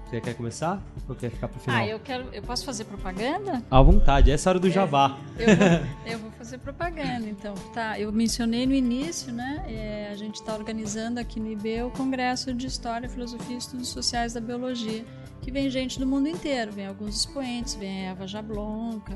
[0.07, 1.79] Você quer começar ou quer ficar pro final?
[1.79, 2.29] Ah, eu quero.
[2.33, 3.63] Eu posso fazer propaganda?
[3.71, 5.19] À vontade, essa é hora do jabá.
[5.39, 5.67] Eu vou,
[6.13, 7.55] eu vou fazer propaganda, então.
[7.75, 9.67] Tá, eu mencionei no início, né?
[9.69, 13.89] é, a gente está organizando aqui no IB o Congresso de História, Filosofia e Estudos
[13.89, 15.05] Sociais da Biologia,
[15.43, 19.15] que vem gente do mundo inteiro, vem alguns expoentes, vem a Eva Jablonka,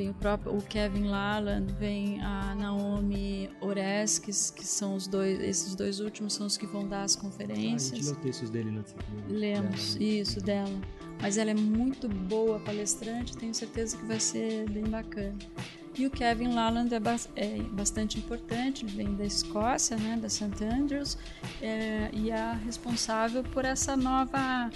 [0.00, 5.74] vem o próprio o Kevin Laland, vem a Naomi Oreskes, que são os dois, esses
[5.74, 8.06] dois últimos são os que vão dar as Ah, a gente conferências.
[8.06, 8.82] leu textos dele na.
[9.28, 10.72] Lemos, isso, dela.
[11.20, 15.36] Mas ela é muito boa palestrante, tenho certeza que vai ser bem bacana.
[15.98, 20.30] E o Kevin Laland é, bas- é bastante importante, ele vem da Escócia, né, da
[20.30, 20.64] St.
[20.64, 21.18] Andrews,
[21.60, 24.70] é, e é responsável por essa nova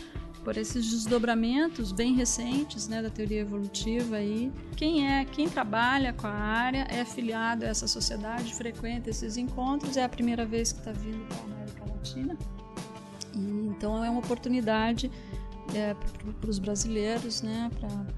[0.45, 4.53] por esses desdobramentos bem recentes né, da teoria evolutiva aí.
[4.77, 9.97] Quem é, quem trabalha com a área é afiliado a essa sociedade, frequenta esses encontros,
[9.97, 12.39] é a primeira vez que está vindo para a América Latina.
[13.35, 13.39] E,
[13.69, 15.11] então é uma oportunidade
[16.41, 17.71] para os brasileiros, né,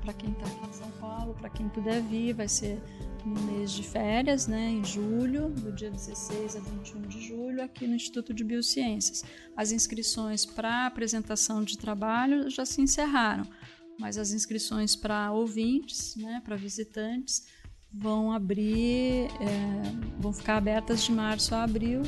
[0.02, 2.82] para quem está aqui em São Paulo, para quem puder vir, vai ser
[3.26, 7.86] no mês de férias, né, em julho, do dia 16 a 21 de julho, aqui
[7.86, 9.24] no Instituto de Biociências.
[9.56, 13.44] As inscrições para apresentação de trabalho já se encerraram,
[13.98, 17.48] mas as inscrições para ouvintes, né, para visitantes,
[17.92, 22.02] vão abrir, é, vão ficar abertas de março a abril.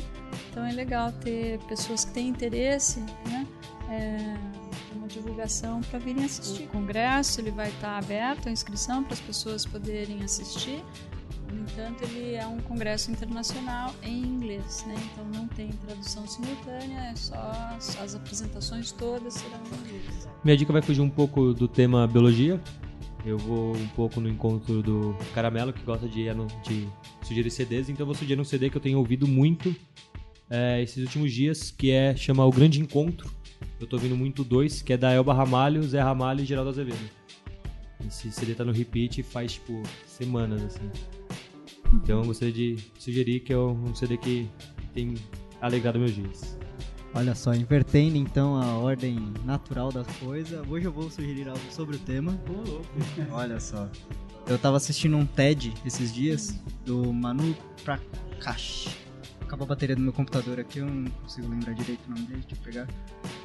[0.49, 3.47] Então é legal ter pessoas que têm interesse, né?
[3.89, 6.63] É, uma divulgação para virem assistir.
[6.63, 10.83] O congresso ele vai estar aberto a inscrição para as pessoas poderem assistir.
[11.51, 14.95] No entanto, ele é um congresso internacional em inglês, né?
[15.11, 20.27] Então não tem tradução simultânea, é só, só as apresentações todas serão em inglês.
[20.43, 22.61] Minha dica vai fugir um pouco do tema biologia.
[23.25, 26.25] Eu vou um pouco no encontro do Caramelo, que gosta de,
[26.63, 26.87] de
[27.23, 29.75] sugerir CDs, então eu vou sugerir um CD que eu tenho ouvido muito
[30.49, 33.29] é, esses últimos dias, que é chama O Grande Encontro.
[33.79, 37.09] Eu tô ouvindo muito dois, que é da Elba Ramalho, Zé Ramalho e Geraldo Azevedo.
[38.05, 40.89] Esse CD tá no repeat faz, tipo, semanas, assim.
[41.93, 44.49] Então eu gostaria de sugerir que é um CD que
[44.93, 45.15] tem
[45.61, 46.57] alegrado meus dias.
[47.13, 51.95] Olha só, invertendo então a ordem natural das coisas, hoje eu vou sugerir algo sobre
[51.95, 52.39] o tema.
[53.31, 53.89] Olha só.
[54.45, 58.95] Eu tava assistindo um TED esses dias do Manu Prakash.
[59.41, 62.43] Acabou a bateria do meu computador aqui, eu não consigo lembrar direito o nome dele,
[62.47, 62.87] deixa eu pegar.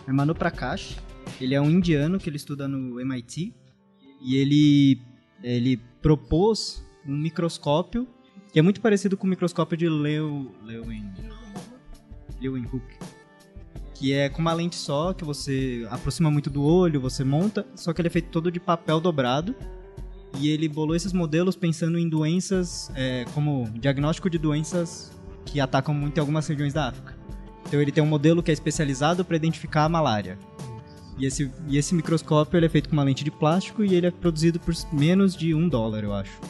[0.06, 0.98] É Manu Prakash.
[1.40, 3.54] Ele é um indiano que ele estuda no MIT
[4.20, 5.00] e ele
[5.42, 8.08] ele propôs um microscópio
[8.52, 11.12] que é muito parecido com o microscópio de Leu, Leuwen,
[12.40, 12.86] Leeuwenhoek
[13.94, 17.92] que é com uma lente só, que você aproxima muito do olho, você monta, só
[17.92, 19.54] que ele é feito todo de papel dobrado.
[20.40, 25.12] E ele bolou esses modelos pensando em doenças, é, como diagnóstico de doenças
[25.46, 27.13] que atacam muito algumas regiões da África.
[27.66, 30.38] Então ele tem um modelo que é especializado para identificar a malária.
[31.16, 34.06] E esse, e esse microscópio ele é feito com uma lente de plástico e ele
[34.06, 36.40] é produzido por menos de um dólar, eu acho.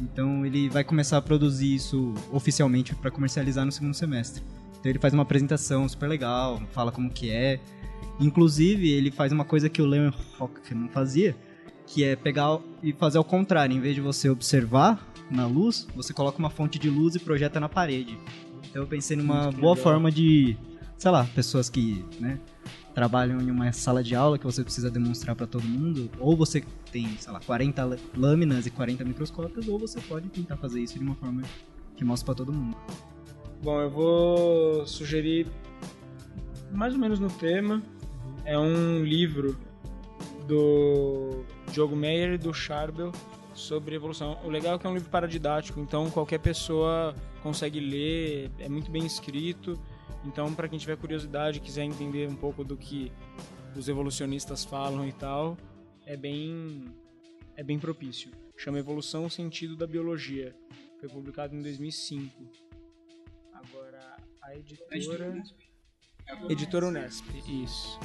[0.00, 4.42] Então ele vai começar a produzir isso oficialmente para comercializar no segundo semestre.
[4.78, 7.60] Então ele faz uma apresentação super legal, fala como que é.
[8.20, 11.36] Inclusive ele faz uma coisa que o Leon Rock não fazia,
[11.86, 13.76] que é pegar e fazer ao contrário.
[13.76, 17.60] Em vez de você observar na luz, você coloca uma fonte de luz e projeta
[17.60, 18.18] na parede.
[18.74, 20.56] Então eu pensei numa boa forma de,
[20.96, 22.40] sei lá, pessoas que, né,
[22.92, 26.64] trabalham em uma sala de aula que você precisa demonstrar para todo mundo, ou você
[26.90, 31.04] tem, sei lá, 40 lâminas e 40 microscópios, ou você pode tentar fazer isso de
[31.04, 31.42] uma forma
[31.96, 32.76] que mostre para todo mundo.
[33.62, 35.46] Bom, eu vou sugerir
[36.72, 37.80] mais ou menos no tema.
[38.44, 39.56] É um livro
[40.48, 43.12] do Diogo Meyer e do Charbel
[43.54, 44.36] sobre evolução.
[44.42, 47.14] O legal é que é um livro paradidático, então qualquer pessoa
[47.44, 49.78] consegue ler, é muito bem escrito.
[50.24, 53.12] Então, para quem tiver curiosidade, quiser entender um pouco do que
[53.76, 55.58] os evolucionistas falam e tal,
[56.06, 56.86] é bem
[57.54, 58.32] é bem propício.
[58.56, 60.56] Chama Evolução o Sentido da Biologia.
[60.98, 62.50] Foi publicado em 2005.
[63.52, 65.42] Agora a editora
[66.48, 68.00] Editora Unesp, isso.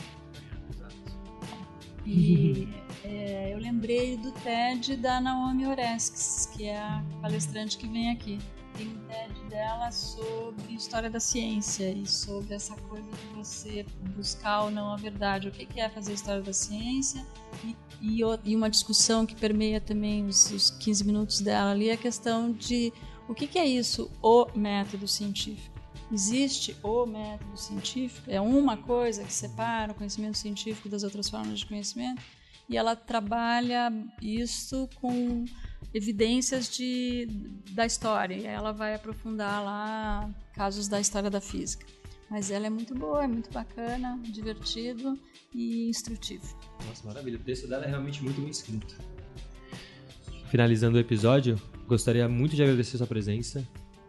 [2.05, 2.67] E
[3.05, 8.37] é, eu lembrei do TED da Naomi Oreskes, que é a palestrante que vem aqui.
[8.79, 14.61] Tem um TED dela sobre história da ciência e sobre essa coisa de você buscar
[14.61, 15.49] ou não a verdade.
[15.49, 17.27] O que é fazer história da ciência?
[17.65, 21.93] E, e, e uma discussão que permeia também os, os 15 minutos dela ali, é
[21.93, 22.93] a questão de
[23.27, 25.77] o que, é isso, o método científico
[26.09, 31.59] existe o método científico, é uma coisa que separa o conhecimento científico das outras formas
[31.59, 32.23] de conhecimento,
[32.67, 35.45] e ela trabalha isso com
[35.93, 37.27] evidências de,
[37.71, 41.85] da história, e ela vai aprofundar lá casos da história da física.
[42.29, 45.17] Mas ela é muito boa, é muito bacana, divertido
[45.53, 46.55] e instrutivo.
[46.87, 47.37] Nossa, maravilha.
[47.37, 48.95] O texto dela é realmente muito bem escrito.
[50.49, 53.67] Finalizando o episódio, gostaria muito de agradecer sua presença.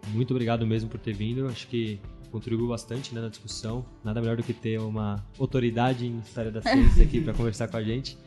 [0.09, 1.47] Muito obrigado mesmo por ter vindo.
[1.47, 1.99] Acho que
[2.31, 3.85] contribuiu bastante né, na discussão.
[4.05, 7.77] Nada melhor do que ter uma autoridade em história da ciência aqui para conversar com
[7.77, 8.19] a gente.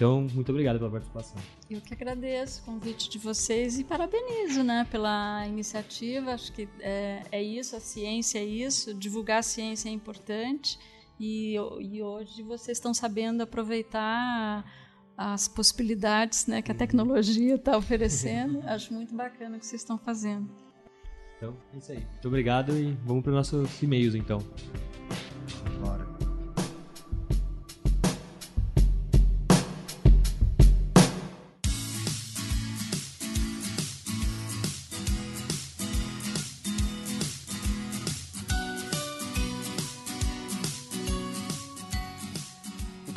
[0.00, 1.36] Então, muito obrigado pela participação.
[1.68, 6.32] Eu que agradeço o convite de vocês e parabenizo né, pela iniciativa.
[6.32, 10.78] Acho que é, é isso, a ciência é isso, divulgar a ciência é importante.
[11.20, 14.64] E, e hoje vocês estão sabendo aproveitar
[15.18, 18.62] as possibilidades né, que a tecnologia está oferecendo.
[18.64, 20.48] Acho muito bacana o que vocês estão fazendo.
[21.36, 21.98] Então, é isso aí.
[21.98, 24.38] Muito obrigado e vamos para os nossos e-mails então.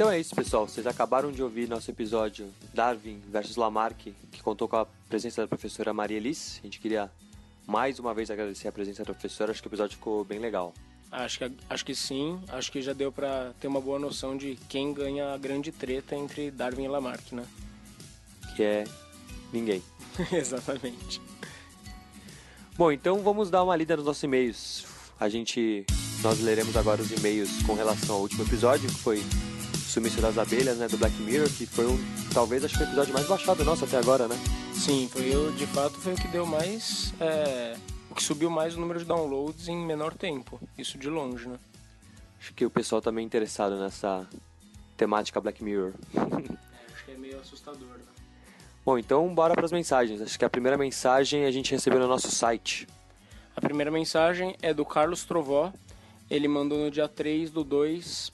[0.03, 0.67] Então é isso, pessoal.
[0.67, 5.47] Vocês acabaram de ouvir nosso episódio Darwin versus Lamarck, que contou com a presença da
[5.47, 6.59] professora Maria Elis.
[6.61, 7.09] A gente queria
[7.65, 9.51] mais uma vez agradecer a presença da professora.
[9.51, 10.73] Acho que o episódio ficou bem legal.
[11.09, 12.37] Acho que, acho que sim.
[12.49, 16.17] Acho que já deu para ter uma boa noção de quem ganha a grande treta
[16.17, 17.45] entre Darwin e Lamarck, né?
[18.57, 18.83] Que é
[19.53, 19.81] ninguém.
[20.33, 21.21] Exatamente.
[22.75, 24.85] Bom, então vamos dar uma lida nos nossos e-mails.
[25.17, 25.85] A gente.
[26.21, 29.23] Nós leremos agora os e-mails com relação ao último episódio, que foi
[29.93, 30.87] Sumiço das Abelhas, né?
[30.87, 31.95] Do Black Mirror, que foi um.
[32.33, 34.35] Talvez acho que o episódio mais baixado nosso até agora, né?
[34.73, 37.13] Sim, foi o, de fato foi o que deu mais.
[37.19, 37.77] É,
[38.09, 40.59] o que subiu mais o número de downloads em menor tempo.
[40.75, 41.59] Isso de longe, né?
[42.39, 44.27] Acho que o pessoal tá meio interessado nessa
[44.97, 45.93] temática Black Mirror.
[46.91, 48.05] Acho que é meio assustador, né?
[48.83, 50.19] Bom, então bora para as mensagens.
[50.23, 52.87] Acho que a primeira mensagem a gente recebeu no nosso site.
[53.55, 55.71] A primeira mensagem é do Carlos Trovó.
[56.31, 58.31] Ele mandou no dia 3 do 2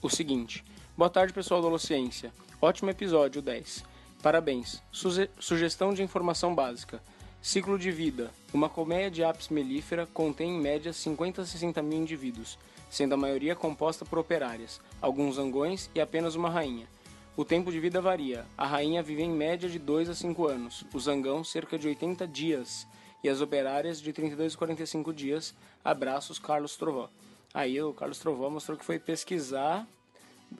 [0.00, 0.64] o seguinte:
[0.96, 2.32] Boa tarde, pessoal da Holociência.
[2.58, 3.84] Ótimo episódio 10.
[4.22, 4.82] Parabéns.
[4.90, 7.02] Suge sugestão de informação básica.
[7.42, 8.30] Ciclo de vida.
[8.50, 13.18] Uma colmeia de apis mellifera contém em média 50 a 60 mil indivíduos, sendo a
[13.18, 16.88] maioria composta por operárias, alguns zangões e apenas uma rainha.
[17.36, 18.46] O tempo de vida varia.
[18.56, 22.26] A rainha vive em média de 2 a 5 anos, o zangão cerca de 80
[22.26, 22.86] dias
[23.22, 25.54] e as operárias de 32 a 45 dias.
[25.84, 27.10] Abraços, Carlos Trovó.
[27.52, 29.86] Aí o Carlos Trovó mostrou que foi pesquisar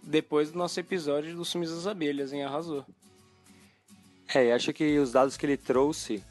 [0.02, 2.84] depois do nosso episódio do Sumis das Abelhas, em Arrasou.
[4.34, 6.22] É, acho que os dados que ele trouxe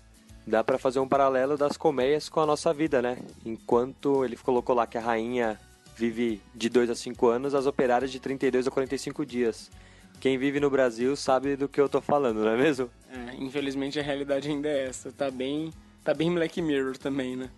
[0.45, 3.17] dá para fazer um paralelo das colmeias com a nossa vida, né?
[3.45, 5.59] Enquanto ele colocou lá que a rainha
[5.95, 9.71] vive de 2 a 5 anos, as operárias de 32 a 45 dias.
[10.19, 12.89] quem vive no Brasil sabe do que eu tô falando, não é mesmo?
[13.09, 15.11] É, infelizmente a realidade ainda é essa.
[15.11, 15.71] Tá bem,
[16.03, 17.49] tá bem Black Mirror também, né?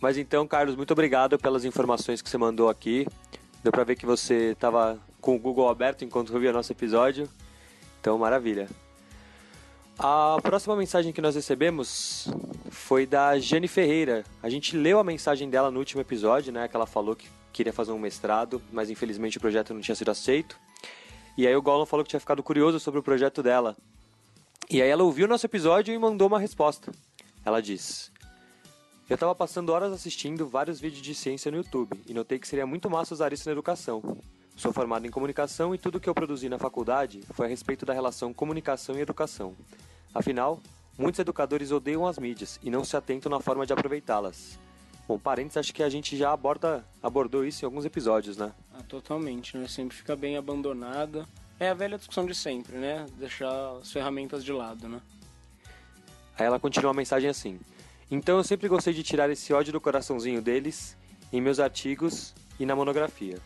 [0.00, 3.06] Mas então, Carlos, muito obrigado pelas informações que você mandou aqui.
[3.64, 7.26] Deu pra ver que você estava com o Google aberto enquanto ouvia nosso episódio.
[7.98, 8.68] Então, maravilha.
[9.98, 12.28] A próxima mensagem que nós recebemos
[12.68, 14.22] foi da Jane Ferreira.
[14.42, 16.68] A gente leu a mensagem dela no último episódio, né?
[16.68, 20.10] Que ela falou que queria fazer um mestrado, mas infelizmente o projeto não tinha sido
[20.10, 20.58] aceito.
[21.34, 23.74] E aí o Gollum falou que tinha ficado curioso sobre o projeto dela.
[24.68, 26.92] E aí ela ouviu o nosso episódio e mandou uma resposta.
[27.42, 28.12] Ela diz:
[29.08, 32.66] Eu estava passando horas assistindo vários vídeos de ciência no YouTube e notei que seria
[32.66, 34.02] muito massa usar isso na educação.
[34.56, 37.92] Sou formado em comunicação e tudo que eu produzi na faculdade foi a respeito da
[37.92, 39.54] relação comunicação e educação.
[40.14, 40.58] Afinal,
[40.96, 44.58] muitos educadores odeiam as mídias e não se atentam na forma de aproveitá-las.
[45.06, 48.54] Bom, parênteses, acho que a gente já aborda, abordou isso em alguns episódios, né?
[48.72, 49.68] Ah, totalmente, né?
[49.68, 51.28] Sempre fica bem abandonada.
[51.60, 53.04] É a velha discussão de sempre, né?
[53.18, 55.02] Deixar as ferramentas de lado, né?
[56.38, 57.60] Aí ela continua a mensagem assim:
[58.10, 60.96] Então eu sempre gostei de tirar esse ódio do coraçãozinho deles
[61.32, 63.38] em meus artigos e na monografia.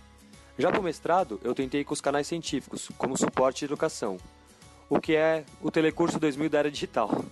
[0.59, 4.19] Já para o mestrado, eu tentei com os canais científicos, como suporte de educação,
[4.91, 7.25] o que é o Telecurso 2000 da era digital.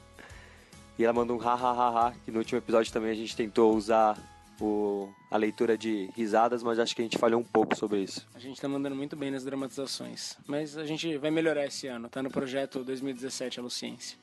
[0.99, 3.37] E ela manda um ha ha ha ha, que no último episódio também a gente
[3.37, 4.17] tentou usar
[4.61, 8.27] o, a leitura de risadas, mas acho que a gente falhou um pouco sobre isso.
[8.35, 12.09] A gente tá mandando muito bem nas dramatizações, mas a gente vai melhorar esse ano,
[12.09, 14.17] tá no projeto 2017 Aluciência.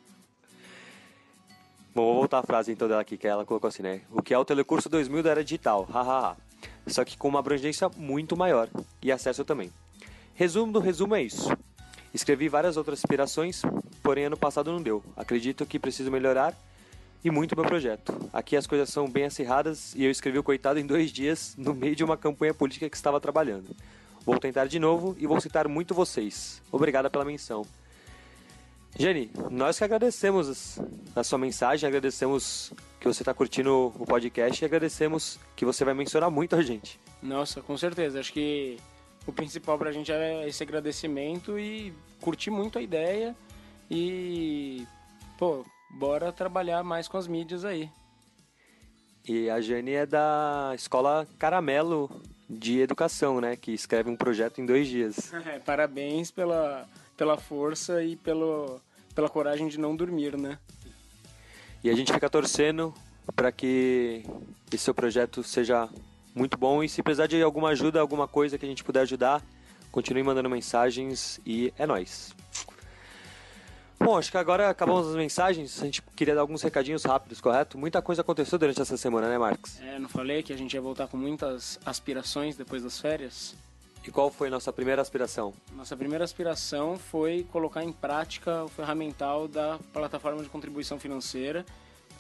[1.95, 4.01] Bom, vou voltar a frase então dela aqui, que ela colocou assim, né?
[4.09, 6.35] O que é o Telecurso 2000 da era digital, hahaha.
[6.87, 8.67] Só que com uma abrangência muito maior
[8.99, 9.71] e acesso também.
[10.33, 11.55] Resumo do resumo é isso.
[12.11, 13.61] Escrevi várias outras inspirações,
[14.01, 15.03] porém ano passado não deu.
[15.15, 16.57] Acredito que preciso melhorar
[17.23, 18.11] e muito meu projeto.
[18.33, 21.75] Aqui as coisas são bem acirradas e eu escrevi o coitado em dois dias no
[21.75, 23.75] meio de uma campanha política que estava trabalhando.
[24.25, 26.59] Vou tentar de novo e vou citar muito vocês.
[26.71, 27.63] Obrigada pela menção.
[28.97, 30.79] Jenny, nós que agradecemos
[31.15, 35.93] a sua mensagem, agradecemos que você está curtindo o podcast e agradecemos que você vai
[35.93, 36.99] mencionar muito a gente.
[37.21, 38.19] Nossa, com certeza.
[38.19, 38.77] Acho que
[39.25, 43.35] o principal pra gente é esse agradecimento e curtir muito a ideia
[43.89, 44.85] e,
[45.37, 47.89] pô, bora trabalhar mais com as mídias aí.
[49.27, 53.55] E a Jane é da Escola Caramelo de Educação, né?
[53.55, 55.31] Que escreve um projeto em dois dias.
[55.45, 58.79] É, parabéns pela, pela força e pelo,
[59.13, 60.57] pela coragem de não dormir, né?
[61.83, 62.93] E a gente fica torcendo
[63.35, 64.23] para que
[64.71, 65.89] esse seu projeto seja
[66.33, 69.41] muito bom e se precisar de alguma ajuda, alguma coisa que a gente puder ajudar,
[69.91, 72.33] continue mandando mensagens e é nóis.
[73.99, 75.81] Bom, acho que agora acabamos as mensagens.
[75.81, 77.77] A gente queria dar alguns recadinhos rápidos, correto?
[77.77, 79.79] Muita coisa aconteceu durante essa semana, né, Marcos?
[79.79, 83.55] É, não falei que a gente ia voltar com muitas aspirações depois das férias?
[84.05, 85.53] E qual foi a nossa primeira aspiração?
[85.71, 91.65] Nossa primeira aspiração foi colocar em prática o ferramental da plataforma de contribuição financeira,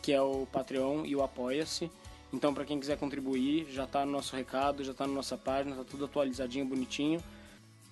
[0.01, 1.91] que é o Patreon e o Apoia-se.
[2.31, 5.75] Então, para quem quiser contribuir, já está no nosso recado, já está na nossa página,
[5.75, 7.21] está tudo atualizadinho, bonitinho.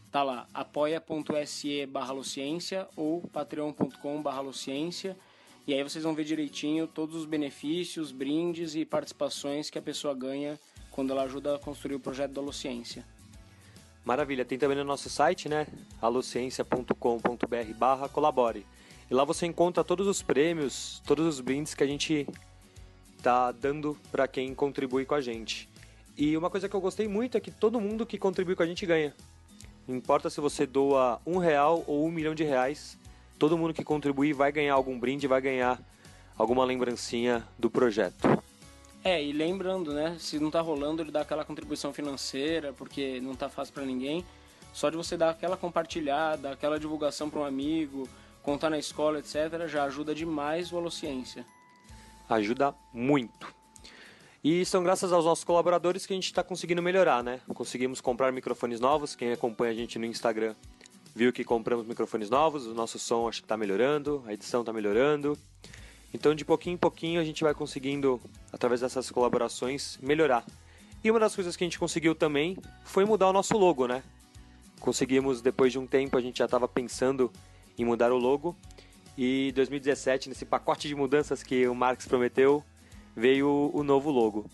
[0.10, 2.14] Tá lá, apoia.se barra
[2.96, 4.42] ou patreon.com barra
[5.68, 10.16] E aí vocês vão ver direitinho todos os benefícios, brindes e participações que a pessoa
[10.16, 10.58] ganha
[10.90, 13.06] quando ela ajuda a construir o projeto da Alociência.
[14.04, 15.68] Maravilha, tem também no nosso site, né?
[16.02, 18.66] alociência.com.br barra colabore.
[19.10, 22.28] E lá você encontra todos os prêmios, todos os brindes que a gente
[23.22, 25.70] tá dando para quem contribui com a gente.
[26.18, 28.66] E uma coisa que eu gostei muito é que todo mundo que contribui com a
[28.66, 29.14] gente ganha.
[29.88, 32.98] Não importa se você doa um real ou um milhão de reais,
[33.38, 35.80] todo mundo que contribuir vai ganhar algum brinde, vai ganhar
[36.38, 38.42] alguma lembrancinha do projeto.
[39.04, 43.34] É, e lembrando, né, se não tá rolando, ele dá aquela contribuição financeira, porque não
[43.34, 44.24] tá fácil para ninguém.
[44.74, 48.08] Só de você dar aquela compartilhada, aquela divulgação para um amigo,
[48.44, 51.46] contar na escola, etc., já ajuda demais o Alociência.
[52.30, 53.54] Ajuda muito.
[54.44, 57.42] E são graças aos nossos colaboradores que a gente está conseguindo melhorar, né?
[57.54, 59.16] Conseguimos comprar microfones novos.
[59.16, 60.56] Quem acompanha a gente no Instagram
[61.14, 62.66] viu que compramos microfones novos.
[62.66, 65.38] O nosso som acho que está melhorando, a edição está melhorando.
[66.14, 68.20] Então, de pouquinho em pouquinho, a gente vai conseguindo,
[68.52, 70.46] através dessas colaborações, melhorar.
[71.04, 74.04] E uma das coisas que a gente conseguiu também foi mudar o nosso logo, né?
[74.80, 77.32] Conseguimos, depois de um tempo, a gente já estava pensando
[77.78, 78.56] em mudar o logo.
[79.18, 82.64] E 2017, nesse pacote de mudanças que o Marx prometeu,
[83.16, 84.46] veio o novo logo.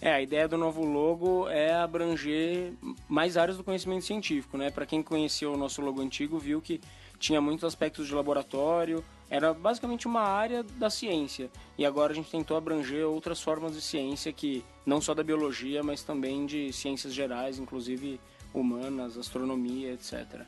[0.00, 2.72] É, a ideia do novo logo é abranger
[3.08, 4.70] mais áreas do conhecimento científico, né?
[4.70, 6.80] Para quem conheceu o nosso logo antigo, viu que
[7.22, 11.48] tinha muitos aspectos de laboratório, era basicamente uma área da ciência.
[11.78, 15.84] E agora a gente tentou abranger outras formas de ciência que não só da biologia,
[15.84, 18.20] mas também de ciências gerais, inclusive
[18.52, 20.42] humanas, astronomia, etc.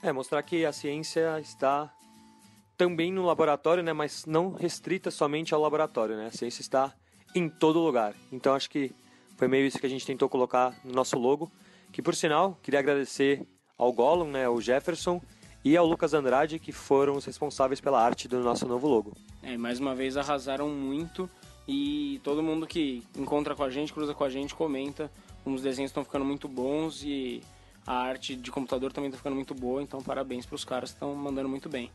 [0.00, 1.92] É, mostrar que a ciência está
[2.76, 6.28] também no laboratório, né, mas não restrita somente ao laboratório, né?
[6.28, 6.94] A ciência está
[7.34, 8.14] em todo lugar.
[8.30, 8.92] Então acho que
[9.36, 11.50] foi meio isso que a gente tentou colocar no nosso logo,
[11.90, 13.46] que por sinal, queria agradecer
[13.76, 15.20] ao Gollum, né, ao Jefferson
[15.64, 19.12] e ao Lucas Andrade, que foram os responsáveis pela arte do nosso novo logo.
[19.42, 21.30] É, mais uma vez arrasaram muito
[21.66, 25.10] e todo mundo que encontra com a gente, cruza com a gente, comenta.
[25.44, 27.42] Os desenhos estão ficando muito bons e
[27.86, 30.96] a arte de computador também está ficando muito boa, então parabéns para os caras que
[30.96, 31.90] estão mandando muito bem.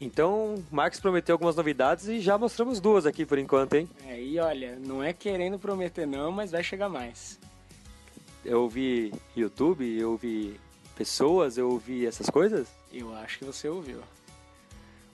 [0.00, 3.88] Então, Marx prometeu algumas novidades e já mostramos duas aqui por enquanto, hein?
[4.06, 7.38] É, e olha, não é querendo prometer não, mas vai chegar mais.
[8.42, 10.58] Eu ouvi YouTube, eu ouvi
[11.00, 12.68] pessoas, eu ouvi essas coisas?
[12.92, 14.02] Eu acho que você ouviu.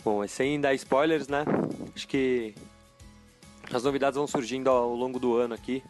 [0.05, 1.45] Bom, mas sem dar spoilers, né?
[1.95, 2.57] Acho que
[3.73, 5.85] as novidades vão surgindo ao longo do ano aqui.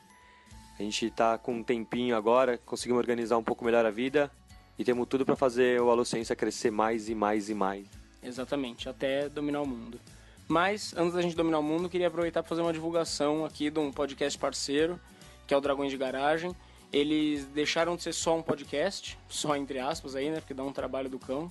[0.78, 4.30] A gente tá com um tempinho agora, conseguimos organizar um pouco melhor a vida
[4.78, 7.86] e temos tudo para fazer o Alociência crescer mais e mais e mais.
[8.22, 9.98] Exatamente, até dominar o mundo.
[10.46, 13.78] Mas, antes da gente dominar o mundo, queria aproveitar para fazer uma divulgação aqui de
[13.78, 15.00] um podcast parceiro,
[15.46, 16.54] que é o Dragões de Garagem.
[16.92, 20.72] Eles deixaram de ser só um podcast, só entre aspas aí, né, porque dá um
[20.72, 21.48] trabalho do cão,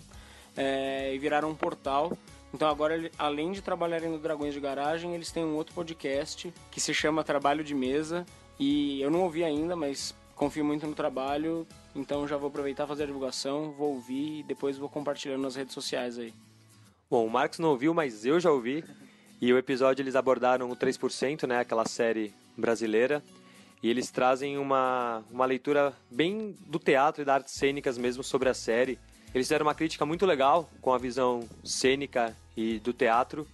[0.56, 2.18] é, e viraram um portal.
[2.53, 6.80] Então agora, além de trabalharem no Dragões de Garagem, eles têm um outro podcast que
[6.80, 8.26] se chama Trabalho de Mesa.
[8.57, 13.03] E eu não ouvi ainda, mas confio muito no trabalho, então já vou aproveitar fazer
[13.03, 16.34] a divulgação, vou ouvir e depois vou compartilhando nas redes sociais aí.
[17.10, 18.84] Bom, o Marcos não ouviu, mas eu já ouvi.
[19.41, 23.22] E o episódio eles abordaram o 3%, né, aquela série brasileira.
[23.84, 28.49] E eles trazem uma, uma leitura bem do teatro e das artes cênicas mesmo sobre
[28.49, 28.97] a série.
[29.34, 33.47] Eles fizeram uma crítica muito legal com a visão cênica e do teatro.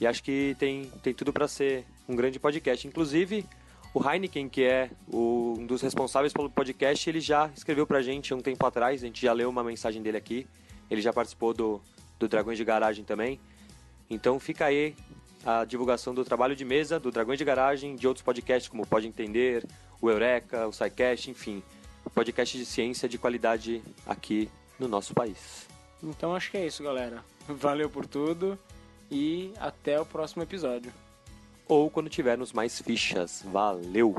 [0.00, 2.86] E acho que tem, tem tudo para ser um grande podcast.
[2.86, 3.44] Inclusive,
[3.92, 8.32] o Heineken, que é o, um dos responsáveis pelo podcast, ele já escreveu pra gente
[8.32, 9.02] um tempo atrás.
[9.02, 10.46] A gente já leu uma mensagem dele aqui.
[10.90, 11.80] Ele já participou do,
[12.18, 13.40] do Dragões de Garagem também.
[14.08, 14.94] Então fica aí
[15.44, 19.06] a divulgação do trabalho de mesa, do Dragões de Garagem, de outros podcasts como Pode
[19.06, 19.64] Entender,
[20.00, 21.62] o Eureka, o SciCast, enfim.
[22.14, 24.48] Podcast de ciência de qualidade aqui
[24.78, 25.66] no nosso país.
[26.02, 27.24] Então acho que é isso, galera.
[27.48, 28.58] Valeu por tudo
[29.10, 30.92] e até o próximo episódio.
[31.66, 33.42] Ou quando tivermos mais fichas.
[33.46, 34.14] Valeu!